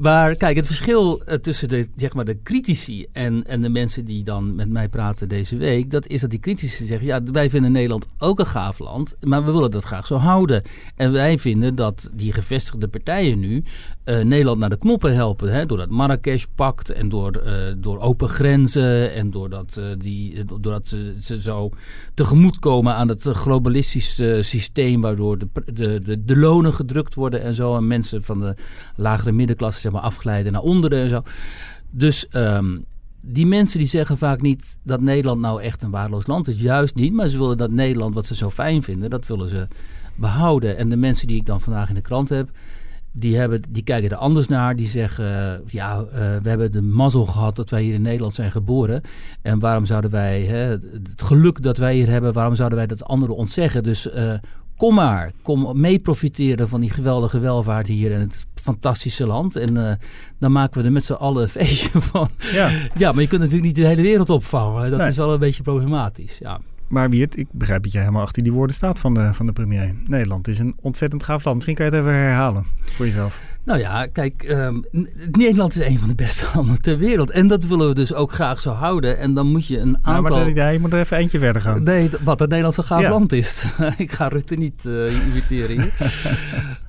Maar 0.01 0.37
kijk, 0.37 0.57
het 0.57 0.67
verschil 0.67 1.23
eh, 1.25 1.37
tussen 1.37 1.69
de, 1.69 1.89
zeg 1.97 2.15
maar, 2.15 2.25
de 2.25 2.43
critici 2.43 2.88
en, 3.13 3.45
en 3.45 3.61
de 3.61 3.69
mensen 3.69 4.05
die 4.05 4.25
dan 4.25 4.55
met 4.55 4.69
mij 4.69 4.89
praten 4.89 5.29
deze 5.29 5.57
week, 5.57 5.91
dat 5.91 6.07
is 6.07 6.21
dat 6.21 6.31
die 6.31 6.39
critici 6.39 6.85
zeggen, 6.85 7.07
ja, 7.07 7.23
wij 7.23 7.51
vinden 7.51 7.73
Nederland 7.73 8.07
ook 8.19 8.39
een 8.39 8.47
gaaf 8.47 8.79
land, 8.79 9.17
maar 9.21 9.45
we 9.45 9.53
willen 9.53 9.71
dat 9.71 9.85
graag 9.85 10.07
zo 10.07 10.17
houden. 10.17 10.63
En 10.97 11.13
wij 11.13 11.39
vinden 11.39 11.75
dat 11.75 12.11
die 12.13 12.33
gevestigde 12.33 12.89
partijen 12.89 13.39
nu 13.39 13.63
uh, 14.05 14.25
Nederland 14.25 14.59
naar 14.59 14.69
de 14.69 14.79
knoppen 14.79 15.15
helpen. 15.15 15.53
Hè, 15.53 15.67
door 15.67 15.79
dat 15.79 15.91
Marrakesh-pact 15.91 16.91
en 16.91 17.09
door, 17.09 17.43
uh, 17.47 17.53
door 17.77 17.99
open 17.99 18.29
grenzen 18.29 19.13
en 19.13 19.31
doordat, 19.31 19.77
uh, 19.79 19.85
die, 19.99 20.45
doordat 20.45 20.89
ze, 20.89 21.17
ze 21.21 21.41
zo 21.41 21.71
tegemoetkomen 22.15 22.95
aan 22.95 23.09
het 23.09 23.23
globalistische 23.23 24.39
systeem, 24.43 25.01
waardoor 25.01 25.39
de, 25.39 25.49
de, 25.73 26.01
de, 26.01 26.25
de 26.25 26.37
lonen 26.37 26.75
gedrukt 26.75 27.15
worden 27.15 27.43
en 27.43 27.55
zo. 27.55 27.77
En 27.77 27.87
mensen 27.87 28.23
van 28.23 28.39
de 28.39 28.55
lagere 28.97 29.33
middenklasse 29.33 29.81
zeg 29.81 29.93
maar, 29.93 30.03
afglijden 30.03 30.53
naar 30.53 30.63
onderen 30.63 31.03
en 31.03 31.09
zo. 31.09 31.23
Dus 31.91 32.27
um, 32.33 32.85
die 33.21 33.47
mensen 33.47 33.79
die 33.79 33.89
zeggen 33.89 34.19
vaak 34.19 34.41
niet 34.41 34.79
dat 34.83 35.01
Nederland 35.01 35.41
nou 35.41 35.63
echt 35.63 35.83
een 35.83 35.91
waardeloos 35.91 36.27
land 36.27 36.49
is. 36.49 36.61
Juist 36.61 36.95
niet, 36.95 37.13
maar 37.13 37.29
ze 37.29 37.39
willen 37.39 37.57
dat 37.57 37.71
Nederland, 37.71 38.15
wat 38.15 38.27
ze 38.27 38.35
zo 38.35 38.51
fijn 38.51 38.83
vinden, 38.83 39.11
dat 39.11 39.27
willen 39.27 39.49
ze 39.49 39.69
behouden. 40.15 40.77
En 40.77 40.89
de 40.89 40.97
mensen 40.97 41.27
die 41.27 41.37
ik 41.37 41.47
dan 41.47 41.61
vandaag 41.61 41.89
in 41.89 41.95
de 41.95 42.01
krant 42.01 42.29
heb, 42.29 42.51
die, 43.13 43.37
hebben, 43.37 43.63
die 43.69 43.83
kijken 43.83 44.11
er 44.11 44.17
anders 44.17 44.49
naar. 44.49 44.77
Die 44.77 44.87
zeggen, 44.87 45.63
ja, 45.67 45.99
uh, 46.01 46.13
we 46.13 46.49
hebben 46.49 46.73
de 46.73 46.83
mazzel 46.83 47.27
gehad 47.27 47.57
dat 47.57 47.71
wij 47.71 47.83
hier 47.83 47.95
in 47.95 48.03
Nederland 48.03 48.35
zijn 48.35 48.51
geboren. 48.51 49.03
En 49.43 49.59
waarom 49.59 49.85
zouden 49.85 50.11
wij, 50.11 50.43
hè, 50.43 50.57
het 50.57 51.23
geluk 51.23 51.63
dat 51.63 51.77
wij 51.77 51.95
hier 51.95 52.09
hebben, 52.09 52.33
waarom 52.33 52.55
zouden 52.55 52.79
wij 52.79 52.87
dat 52.87 53.05
anderen 53.05 53.37
ontzeggen? 53.37 53.83
Dus 53.83 54.07
uh, 54.07 54.33
kom 54.77 54.95
maar, 54.95 55.33
kom 55.43 55.81
mee 55.81 55.99
profiteren 55.99 56.69
van 56.69 56.81
die 56.81 56.91
geweldige 56.91 57.39
welvaart 57.39 57.87
hier 57.87 58.11
in 58.11 58.21
het 58.21 58.47
fantastische 58.59 59.27
land. 59.27 59.57
En 59.57 59.77
uh, 59.77 59.93
dan 60.39 60.53
maken 60.53 60.81
we 60.81 60.87
er 60.87 60.93
met 60.93 61.05
z'n 61.05 61.13
allen 61.13 61.43
een 61.43 61.49
feestje 61.63 62.01
van. 62.01 62.31
Ja. 62.53 62.71
ja, 62.97 63.13
maar 63.13 63.23
je 63.23 63.29
kunt 63.29 63.41
natuurlijk 63.41 63.67
niet 63.67 63.77
de 63.77 63.87
hele 63.87 64.03
wereld 64.03 64.31
opvangen. 64.31 64.91
Dat 64.91 65.01
is 65.01 65.17
wel 65.17 65.33
een 65.33 65.39
beetje 65.39 65.63
problematisch, 65.63 66.39
ja. 66.39 66.61
Maar 66.89 67.11
Wiert, 67.11 67.37
ik 67.37 67.47
begrijp 67.53 67.83
dat 67.83 67.93
jij 67.93 68.01
helemaal 68.01 68.23
achter 68.23 68.43
die 68.43 68.53
woorden 68.53 68.77
staat 68.77 68.99
van 68.99 69.15
de, 69.15 69.35
van 69.35 69.47
de 69.47 69.53
premier. 69.53 69.95
Nederland 70.05 70.49
is 70.49 70.59
een 70.59 70.75
ontzettend 70.81 71.23
gaaf 71.23 71.45
land. 71.45 71.57
Misschien 71.57 71.77
kan 71.77 71.87
je 71.87 71.91
het 71.91 72.01
even 72.01 72.15
herhalen 72.15 72.65
voor 72.83 73.07
jezelf. 73.07 73.43
Nou 73.65 73.81
ja, 73.81 74.07
kijk, 74.07 74.45
um, 74.51 74.85
Nederland 75.31 75.77
is 75.77 75.85
een 75.85 75.99
van 75.99 76.09
de 76.09 76.15
beste 76.15 76.47
landen 76.55 76.81
ter 76.81 76.99
wereld. 76.99 77.31
En 77.31 77.49
dat 77.49 77.65
willen 77.65 77.89
we 77.89 77.95
dus 77.95 78.15
ook 78.15 78.33
graag 78.33 78.61
zo 78.61 78.71
houden. 78.71 79.19
En 79.19 79.35
dan 79.35 79.47
moet 79.47 79.67
je 79.67 79.79
een 79.79 79.97
aantal... 80.03 80.47
Ja, 80.47 80.55
maar 80.55 80.73
je 80.73 80.79
moet 80.79 80.93
er 80.93 80.99
even 80.99 81.17
eentje 81.17 81.39
verder 81.39 81.63
gaan. 81.63 81.83
Nee, 81.83 82.11
wat 82.25 82.39
Nederland 82.39 82.77
een 82.77 82.85
gaaf 82.85 83.09
land 83.09 83.33
is. 83.33 83.65
ik 83.97 84.13
ga 84.13 84.29
Rutte 84.29 84.55
niet 84.55 84.85
uh, 84.87 85.27
imiteren 85.29 85.81
hier. 85.81 85.93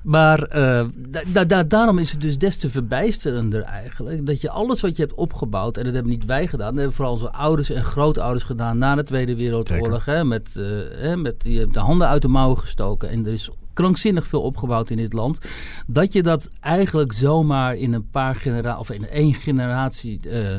Maar 0.02 0.56
uh, 0.56 0.84
da 1.32 1.44
da 1.44 1.62
daarom 1.62 1.98
is 1.98 2.12
het 2.12 2.20
dus 2.20 2.38
des 2.38 2.56
te 2.56 2.70
verbijsterender 2.70 3.62
eigenlijk... 3.62 4.26
dat 4.26 4.40
je 4.40 4.50
alles 4.50 4.80
wat 4.80 4.96
je 4.96 5.02
hebt 5.02 5.14
opgebouwd... 5.14 5.76
en 5.76 5.84
dat 5.84 5.94
hebben 5.94 6.12
niet 6.12 6.24
wij 6.24 6.46
gedaan... 6.46 6.68
dat 6.68 6.76
hebben 6.76 6.94
vooral 6.94 7.12
onze 7.12 7.32
ouders 7.32 7.70
en 7.70 7.84
grootouders 7.84 8.44
gedaan... 8.44 8.78
na 8.78 8.94
de 8.94 9.04
Tweede 9.04 9.36
Wereldoorlog. 9.36 10.04
Hè, 10.04 10.24
met, 10.24 10.54
uh, 10.56 11.14
met 11.14 11.40
die, 11.40 11.66
de 11.66 11.78
handen 11.78 12.08
uit 12.08 12.22
de 12.22 12.28
mouwen 12.28 12.58
gestoken. 12.58 13.08
En 13.08 13.26
er 13.26 13.32
is 13.32 13.50
krankzinnig 13.72 14.26
veel 14.26 14.42
opgebouwd 14.42 14.90
in 14.90 14.96
dit 14.96 15.12
land. 15.12 15.38
Dat 15.86 16.12
je 16.12 16.22
dat 16.22 16.48
eigenlijk 16.60 17.12
zomaar 17.12 17.76
in 17.76 17.92
een 17.92 18.10
paar 18.10 18.34
generaties, 18.34 18.80
of 18.80 18.90
in 18.90 19.08
één 19.08 19.34
generatie. 19.34 20.20
Uh, 20.24 20.56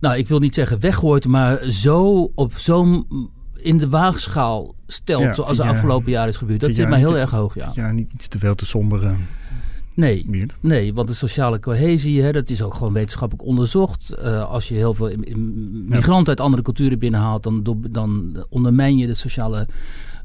nou, 0.00 0.16
ik 0.16 0.28
wil 0.28 0.38
niet 0.38 0.54
zeggen 0.54 0.80
weggooit, 0.80 1.26
maar 1.26 1.70
zo 1.70 2.30
op 2.34 2.52
zo'n 2.56 3.06
in 3.62 3.78
de 3.78 3.88
waagschaal 3.88 4.74
stelt, 4.86 5.34
zoals 5.34 5.56
de 5.56 5.64
afgelopen 5.64 6.10
jaren 6.10 6.28
is 6.28 6.36
gebeurd. 6.36 6.60
Dat 6.60 6.74
zit 6.74 6.88
mij 6.88 6.98
heel 6.98 7.16
erg 7.16 7.30
hoog, 7.30 7.54
ja. 7.54 7.64
Zit 7.64 7.74
je 7.74 7.82
niet 7.82 8.12
iets 8.12 8.28
te 8.28 8.38
veel 8.38 8.54
te 8.54 8.66
sombere? 8.66 9.14
Nee, 9.94 10.46
nee, 10.60 10.94
want 10.94 11.08
de 11.08 11.14
sociale 11.14 11.60
cohesie, 11.60 12.22
hè, 12.22 12.32
dat 12.32 12.50
is 12.50 12.62
ook 12.62 12.74
gewoon 12.74 12.92
wetenschappelijk 12.92 13.46
onderzocht. 13.48 14.14
Uh, 14.18 14.50
als 14.50 14.68
je 14.68 14.74
heel 14.74 14.94
veel 14.94 15.10
migranten 15.86 16.28
uit 16.28 16.40
andere 16.40 16.62
culturen 16.62 16.98
binnenhaalt, 16.98 17.42
dan, 17.42 17.80
dan 17.90 18.36
ondermijn 18.48 18.96
je 18.96 19.06
de 19.06 19.14
sociale 19.14 19.66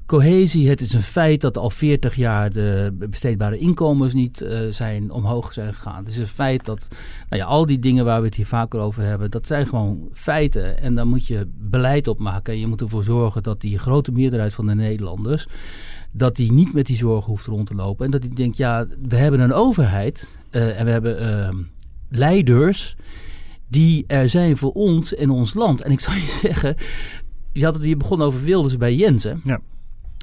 Cohesie, 0.08 0.70
het 0.70 0.82
is 0.82 0.93
een 0.93 1.04
feit 1.04 1.41
dat 1.41 1.58
al 1.58 1.70
40 1.70 2.15
jaar 2.15 2.52
de 2.52 2.96
besteedbare 3.10 3.58
inkomens 3.58 4.13
niet 4.13 4.41
uh, 4.41 4.60
zijn 4.70 5.12
omhoog 5.12 5.54
zijn 5.54 5.74
gegaan. 5.74 5.98
Het 6.04 6.08
is 6.08 6.17
een 6.17 6.28
feit 6.28 6.65
dat 6.65 6.88
nou 7.30 7.41
ja, 7.41 7.48
al 7.48 7.65
die 7.65 7.80
dingen 7.80 8.06
waar 8.06 8.20
we 8.20 8.26
het 8.26 8.36
hier 8.36 8.46
vaker 8.46 8.80
over 8.80 9.04
hebben, 9.04 9.32
dat 9.32 9.48
zijn 9.48 9.67
gewoon 9.67 10.10
feiten. 10.13 10.82
En 10.82 10.96
dan 10.96 11.08
moet 11.08 11.28
je 11.28 11.48
beleid 11.58 12.08
op 12.08 12.20
maken. 12.20 12.54
En 12.54 12.60
je 12.60 12.67
moet 12.67 12.82
ervoor 12.82 13.04
zorgen 13.04 13.43
dat 13.43 13.62
die 13.62 13.80
grote 13.80 14.12
meerderheid 14.12 14.54
van 14.54 14.65
de 14.67 14.76
Nederlanders, 14.76 15.48
dat 16.12 16.36
die 16.36 16.52
niet 16.52 16.74
met 16.74 16.86
die 16.86 16.98
zorgen 16.98 17.32
hoeft 17.32 17.46
rond 17.46 17.67
te 17.67 17.76
lopen. 17.76 18.06
En 18.06 18.12
dat 18.12 18.22
die 18.22 18.34
denkt, 18.34 18.58
ja, 18.58 18.88
we 19.08 19.15
hebben 19.15 19.39
een 19.39 19.54
overheid 19.54 20.38
uh, 20.52 20.80
en 20.80 20.86
we 20.86 20.91
hebben 20.91 21.22
uh, 21.22 21.63
leiders 22.10 22.96
die 23.67 24.04
er 24.08 24.30
zijn 24.30 24.58
voor 24.58 24.72
ons 24.72 25.15
en 25.15 25.30
ons 25.30 25.54
land. 25.54 25.82
En 25.82 25.91
ik 25.91 26.00
zou 26.00 26.17
je 26.17 26.39
zeggen, 26.48 26.76
je 27.54 27.63
had 27.63 27.74
het 27.74 27.84
hier 27.84 27.98
begonnen 27.98 28.28
over 28.28 28.43
Wilders 28.43 28.78
bij 28.78 28.96
Jens, 28.96 29.24
hè? 29.24 29.34
Ja. 29.43 29.60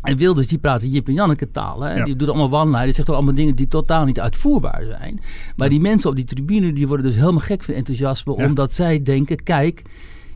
En 0.05 0.17
Wilders 0.17 0.47
die 0.47 0.59
praat 0.59 0.83
Jip 0.83 1.09
en 1.09 1.15
Janneke 1.15 1.51
taal. 1.51 1.87
En 1.87 2.05
die 2.05 2.17
doet 2.17 2.29
allemaal 2.29 2.51
wanleiden. 2.51 2.85
Die 2.85 2.95
zegt 2.95 3.09
allemaal 3.09 3.35
dingen 3.35 3.57
die 3.57 3.69
totaal 3.69 4.05
niet 4.05 4.21
uitvoerbaar 4.21 4.85
zijn. 4.85 5.21
Maar 5.57 5.69
die 5.69 5.81
mensen 5.81 6.11
op 6.11 6.17
die 6.17 6.25
tribune 6.25 6.73
die 6.73 6.89
worden 6.89 7.07
dus 7.07 7.15
helemaal 7.15 7.41
gek 7.41 7.63
van 7.63 7.75
enthousiasme. 7.75 8.33
Omdat 8.33 8.73
zij 8.73 9.03
denken, 9.03 9.43
kijk, 9.43 9.83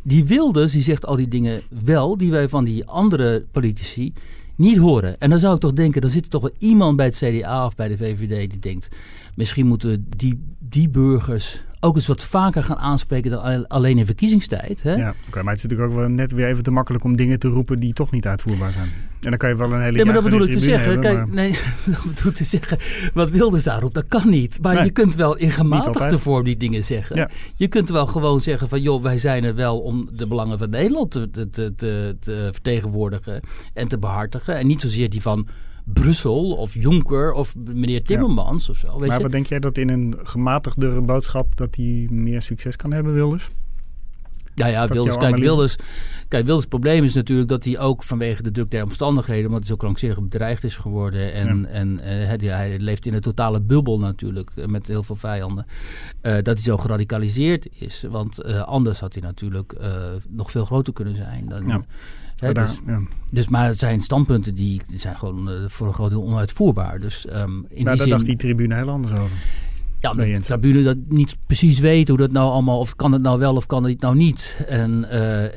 die 0.03 0.25
Wilders 0.25 0.73
die 0.73 0.83
zegt 0.83 1.07
al 1.07 1.17
die 1.17 1.29
dingen 1.29 1.61
wel. 1.85 2.17
Die 2.17 2.31
wij 2.31 2.49
van 2.49 2.65
die 2.65 2.87
andere 2.87 3.45
politici 3.53 4.13
niet 4.57 4.77
horen. 4.77 5.21
En 5.21 5.31
dan 5.31 5.39
zou 5.39 5.55
ik 5.55 5.61
toch 5.61 5.73
denken, 5.73 6.01
dan 6.01 6.11
zit 6.11 6.25
er 6.25 6.31
toch 6.31 6.43
wel 6.43 6.55
iemand 6.59 6.97
bij 6.97 7.07
het 7.07 7.17
CDA 7.17 7.65
of 7.65 7.75
bij 7.75 7.89
de 7.89 7.97
VVD 7.97 8.51
die 8.51 8.59
denkt... 8.59 8.89
misschien 9.35 9.67
moeten 9.67 10.07
die, 10.17 10.41
die 10.59 10.89
burgers 10.89 11.63
ook 11.81 11.97
eens 11.97 12.07
wat 12.07 12.25
vaker 12.25 12.65
gaan 12.65 12.79
aanspreken 12.79 13.31
dan 13.31 13.69
alleen 13.69 13.99
in 13.99 14.07
verkiezingstijd. 14.07 14.83
Hè? 14.83 14.95
Ja, 14.95 15.15
oké, 15.29 15.43
maar 15.43 15.53
het 15.53 15.65
is 15.65 15.69
natuurlijk 15.69 15.91
ook 15.91 15.99
wel 15.99 16.09
net 16.09 16.33
weer 16.33 16.47
even 16.47 16.63
te 16.63 16.71
makkelijk 16.71 17.05
om 17.05 17.17
dingen 17.17 17.39
te 17.39 17.49
roepen 17.49 17.77
die 17.77 17.93
toch 17.93 18.11
niet 18.11 18.27
uitvoerbaar 18.27 18.73
zijn. 18.73 18.89
En 19.21 19.31
dan 19.31 19.37
kan 19.39 19.49
je 19.49 19.57
wel 19.57 19.73
een 19.73 19.81
hele 19.81 19.99
Ja, 19.99 20.05
maar 20.05 20.15
dat 20.15 20.23
bedoel 20.23 20.43
ik 20.43 20.53
te 20.53 20.59
zeggen. 20.59 21.01
Kijk, 21.01 21.33
nee, 21.33 21.51
dat 21.85 22.03
bedoel 22.07 22.31
ik 22.31 22.37
te 22.37 22.45
zeggen. 22.45 22.79
Wat 23.15 23.31
Wilders 23.31 23.65
daarop, 23.65 23.95
dat 23.95 24.05
kan 24.09 24.29
niet. 24.29 24.59
Maar 24.63 24.85
je 24.85 24.91
kunt 24.91 25.15
wel 25.15 25.37
in 25.37 25.51
gematigde 25.51 26.19
vorm 26.19 26.45
die 26.45 26.57
dingen 26.57 26.85
zeggen. 26.85 27.17
Ja. 27.17 27.31
Je 27.57 27.69
kunt 27.69 27.89
wel 27.89 28.07
gewoon 28.07 28.41
zeggen 28.41 28.69
van, 28.69 28.83
joh, 28.83 29.03
wij 29.03 29.19
zijn 29.19 29.45
er 29.45 29.55
wel 29.55 29.81
om 29.81 30.09
de 30.13 30.27
belangen 30.27 30.59
van 30.59 30.71
Nederland 30.71 31.11
te, 31.11 31.31
te, 31.31 31.51
te, 31.51 31.77
te 32.21 32.49
vertegenwoordigen 32.53 33.41
en 33.75 33.89
te 33.89 33.99
behartigen. 33.99 34.57
En 34.57 34.67
niet 34.67 34.81
zozeer 34.81 35.11
die 35.11 35.23
van 35.23 35.49
Brussel 35.93 36.53
of 36.53 36.75
Juncker 36.75 37.33
of 37.33 37.55
meneer 37.57 38.03
Timmermans 38.03 38.69
of 38.69 38.77
zo. 38.77 38.99
Weet 38.99 39.09
maar 39.09 39.23
wat 39.23 39.33
denk 39.33 39.47
jij 39.47 39.59
dat 39.59 39.79
in 39.79 39.89
een 39.89 40.15
gematigdere 40.23 41.03
boodschap 41.03 41.57
dat 41.57 41.75
hij 41.75 42.09
meer 42.11 42.43
succes 42.43 42.77
kan 42.77 42.93
hebben, 42.93 43.15
Wilders? 43.15 43.51
Ja, 44.55 44.67
ja, 44.67 44.87
Wilders, 44.87 45.17
kijk, 45.17 45.37
Wilders, 45.37 45.77
kijk, 46.29 46.45
Wilders 46.45 46.67
probleem 46.67 47.05
is 47.05 47.15
natuurlijk 47.15 47.49
dat 47.49 47.65
hij 47.65 47.79
ook 47.79 48.03
vanwege 48.03 48.43
de 48.43 48.51
druk 48.51 48.71
der 48.71 48.85
omstandigheden, 48.85 49.45
omdat 49.45 49.61
hij 49.61 49.69
zo 49.69 49.77
krankzinnig 49.77 50.23
bedreigd 50.23 50.65
is 50.65 50.77
geworden. 50.77 51.33
En, 51.33 51.67
en 51.67 52.01
uh, 52.43 52.51
hij 52.53 52.79
leeft 52.79 53.07
in 53.07 53.15
een 53.15 53.21
totale 53.21 53.61
bubbel 53.61 53.99
natuurlijk, 53.99 54.51
eh, 54.55 54.67
met 54.67 54.87
heel 54.87 55.03
veel 55.03 55.17
vijanden. 55.17 55.67
Uh, 56.23 56.33
dat 56.35 56.47
hij 56.47 56.57
zo 56.57 56.77
geradicaliseerd 56.77 57.69
is. 57.79 58.05
Want 58.11 58.45
anders 58.45 59.01
had 59.01 59.13
hij 59.13 59.23
natuurlijk 59.23 59.77
nog 60.29 60.51
veel 60.51 60.65
groter 60.65 60.93
kunnen 60.93 61.15
zijn. 61.15 61.49
Dan, 61.49 61.67
ja. 61.67 61.85
Dus, 62.39 62.81
ja. 62.87 63.01
dus, 63.31 63.49
maar 63.49 63.67
het 63.67 63.79
zijn 63.79 64.01
standpunten 64.01 64.55
die, 64.55 64.81
die 64.89 64.99
zijn 64.99 65.17
gewoon 65.17 65.51
voor 65.67 65.87
een 65.87 65.95
groot 65.95 66.11
deel 66.11 66.23
onuitvoerbaar. 66.23 66.99
Dus, 67.01 67.27
um, 67.33 67.67
in 67.69 67.85
nou, 67.85 67.97
daar 67.97 68.09
dacht 68.09 68.25
die 68.25 68.37
tribune 68.37 68.75
heel 68.75 68.89
anders 68.89 69.13
over. 69.13 69.37
Ja, 70.01 70.11
omdat 70.11 70.27
de 70.27 70.41
tribune 70.41 70.83
dat 70.83 70.97
niet 71.09 71.37
precies 71.47 71.79
weet 71.79 72.09
hoe 72.09 72.17
dat 72.17 72.33
nou 72.33 72.51
allemaal, 72.51 72.79
of 72.79 72.97
kan 72.97 73.13
het 73.13 73.23
nou 73.23 73.39
wel 73.39 73.57
of 73.57 73.67
kan 73.67 73.85
het 73.85 74.01
nou 74.01 74.17
niet. 74.17 74.65
En 74.67 75.05
uh, 75.05 75.11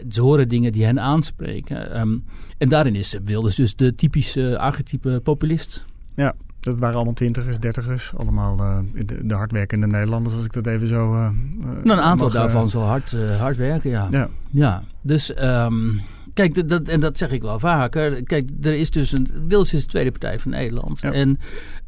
ze 0.10 0.22
horen 0.22 0.50
dingen 0.50 0.72
die 0.72 0.86
hen 0.86 1.00
aanspreken. 1.00 2.00
Um, 2.00 2.24
en 2.58 2.70
daarin 2.70 2.96
is 2.96 3.18
Wilders 3.26 3.56
dus 3.56 3.76
de 3.76 3.96
typische 3.96 4.58
archetype 4.60 5.20
populist. 5.24 5.86
Ja, 6.14 6.34
dat 6.60 6.80
waren 6.80 6.96
allemaal 6.96 7.14
twintigers, 7.14 7.58
dertigers. 7.58 8.12
Allemaal 8.18 8.58
uh, 8.60 8.78
de, 9.06 9.26
de, 9.26 9.36
hardwerkende 9.36 9.88
Nederlanders, 9.88 10.36
als 10.36 10.46
ik 10.46 10.54
dat 10.54 10.68
even 10.68 10.88
zo... 10.88 11.14
Uh, 11.14 11.30
nou, 11.60 11.84
een 11.84 12.00
aantal 12.00 12.30
daarvan 12.30 12.70
zal 12.70 12.84
hard, 12.84 13.16
hard 13.40 13.58
werken, 13.58 13.90
ja. 13.90 14.08
Ja, 14.12 14.30
ja 14.52 14.84
dus... 15.02 15.42
Um, 15.44 16.02
Kijk, 16.34 16.70
dat, 16.70 16.88
en 16.88 17.00
dat 17.00 17.18
zeg 17.18 17.32
ik 17.32 17.42
wel 17.42 17.60
vaker. 17.60 18.24
Kijk, 18.24 18.50
er 18.62 18.74
is 18.74 18.90
dus 18.90 19.12
een. 19.12 19.28
Is 19.50 19.70
de 19.70 19.86
tweede 19.86 20.12
partij 20.12 20.40
van 20.40 20.52
Nederland. 20.52 21.02
Ja. 21.02 21.12
En 21.12 21.40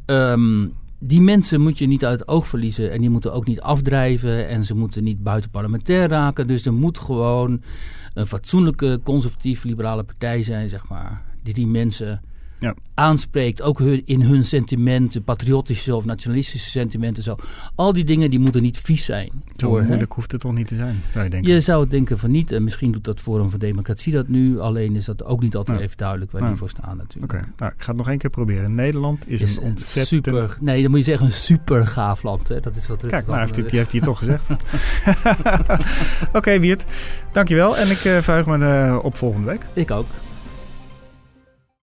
um, 0.06 0.73
die 0.99 1.21
mensen 1.21 1.62
moet 1.62 1.77
je 1.77 1.88
niet 1.88 2.06
uit 2.06 2.19
het 2.19 2.27
oog 2.27 2.47
verliezen. 2.47 2.91
En 2.91 3.01
die 3.01 3.10
moeten 3.10 3.34
ook 3.34 3.47
niet 3.47 3.62
afdrijven. 3.62 4.47
En 4.47 4.65
ze 4.65 4.75
moeten 4.75 5.03
niet 5.03 5.23
buiten 5.23 5.49
parlementair 5.49 6.10
raken. 6.10 6.47
Dus 6.47 6.65
er 6.65 6.73
moet 6.73 6.99
gewoon 6.99 7.62
een 8.13 8.27
fatsoenlijke, 8.27 8.99
conservatief-liberale 9.03 10.03
partij 10.03 10.43
zijn, 10.43 10.69
zeg 10.69 10.88
maar. 10.88 11.21
Die 11.43 11.53
die 11.53 11.67
mensen 11.67 12.21
ja. 12.63 12.76
aanspreekt. 12.93 13.62
Ook 13.62 13.80
in 13.82 14.21
hun 14.21 14.45
sentimenten, 14.45 15.23
patriotische 15.23 15.95
of 15.95 16.06
nationalistische 16.06 16.69
sentimenten. 16.69 17.23
Zo. 17.23 17.36
Al 17.76 17.93
die 17.93 18.04
dingen 18.04 18.30
die 18.30 18.39
moeten 18.39 18.62
niet 18.62 18.78
vies 18.78 19.06
zijn. 19.06 19.30
Zo 19.56 19.69
voor, 19.69 19.84
moeilijk 19.84 20.13
hoeft 20.13 20.32
het 20.32 20.41
toch 20.41 20.54
niet 20.54 20.67
te 20.67 20.76
zijn, 20.76 21.02
zou 21.12 21.23
je 21.23 21.30
denken? 21.30 21.54
Je 21.54 21.60
zou 21.60 21.82
het 21.82 21.91
denken 21.91 22.19
van 22.19 22.32
niet. 22.32 22.52
En 22.52 22.63
misschien 22.63 22.91
doet 22.91 23.04
dat 23.04 23.19
Forum 23.19 23.49
voor 23.49 23.60
Democratie 23.60 24.13
dat 24.13 24.28
nu. 24.28 24.60
Alleen 24.60 24.95
is 24.95 25.06
dat 25.06 25.23
ook 25.23 25.41
niet 25.41 25.56
altijd 25.56 25.80
even 25.80 25.97
duidelijk 25.97 26.32
waar 26.32 26.47
die 26.47 26.56
voor 26.56 26.69
staan 26.69 26.97
natuurlijk. 26.97 27.34
Oké, 27.34 27.45
nou, 27.58 27.71
ik 27.76 27.82
ga 27.82 27.88
het 27.88 27.97
nog 27.97 28.10
één 28.10 28.17
keer 28.17 28.30
proberen. 28.30 28.76
Nederland 28.76 29.30
is, 29.30 29.41
is 29.41 29.58
een 29.58 29.63
ontzettend... 29.63 30.26
Super, 30.26 30.58
nee, 30.60 30.82
dan 30.82 30.89
moet 30.89 30.99
je 30.99 31.06
zeggen 31.06 31.26
een 31.26 31.32
super 31.32 31.88
gaaf 31.88 32.23
land. 32.23 32.47
Hè? 32.47 32.60
Dat 32.60 32.76
is 32.76 32.88
wat 32.88 33.06
Kijk, 33.06 33.28
nou, 33.28 33.39
heeft, 33.39 33.56
die 33.56 33.80
heeft 33.80 33.91
hij 33.91 34.02
toch 34.02 34.17
gezegd. 34.17 34.49
Oké, 36.28 36.38
okay, 36.38 36.60
Wiert. 36.60 36.84
Dankjewel. 37.32 37.78
En 37.78 37.89
ik 37.89 38.04
uh, 38.04 38.17
verheug 38.17 38.45
me 38.45 38.58
uh, 38.58 38.99
op 39.04 39.17
volgende 39.17 39.47
week. 39.47 39.62
Ik 39.73 39.91
ook. 39.91 40.06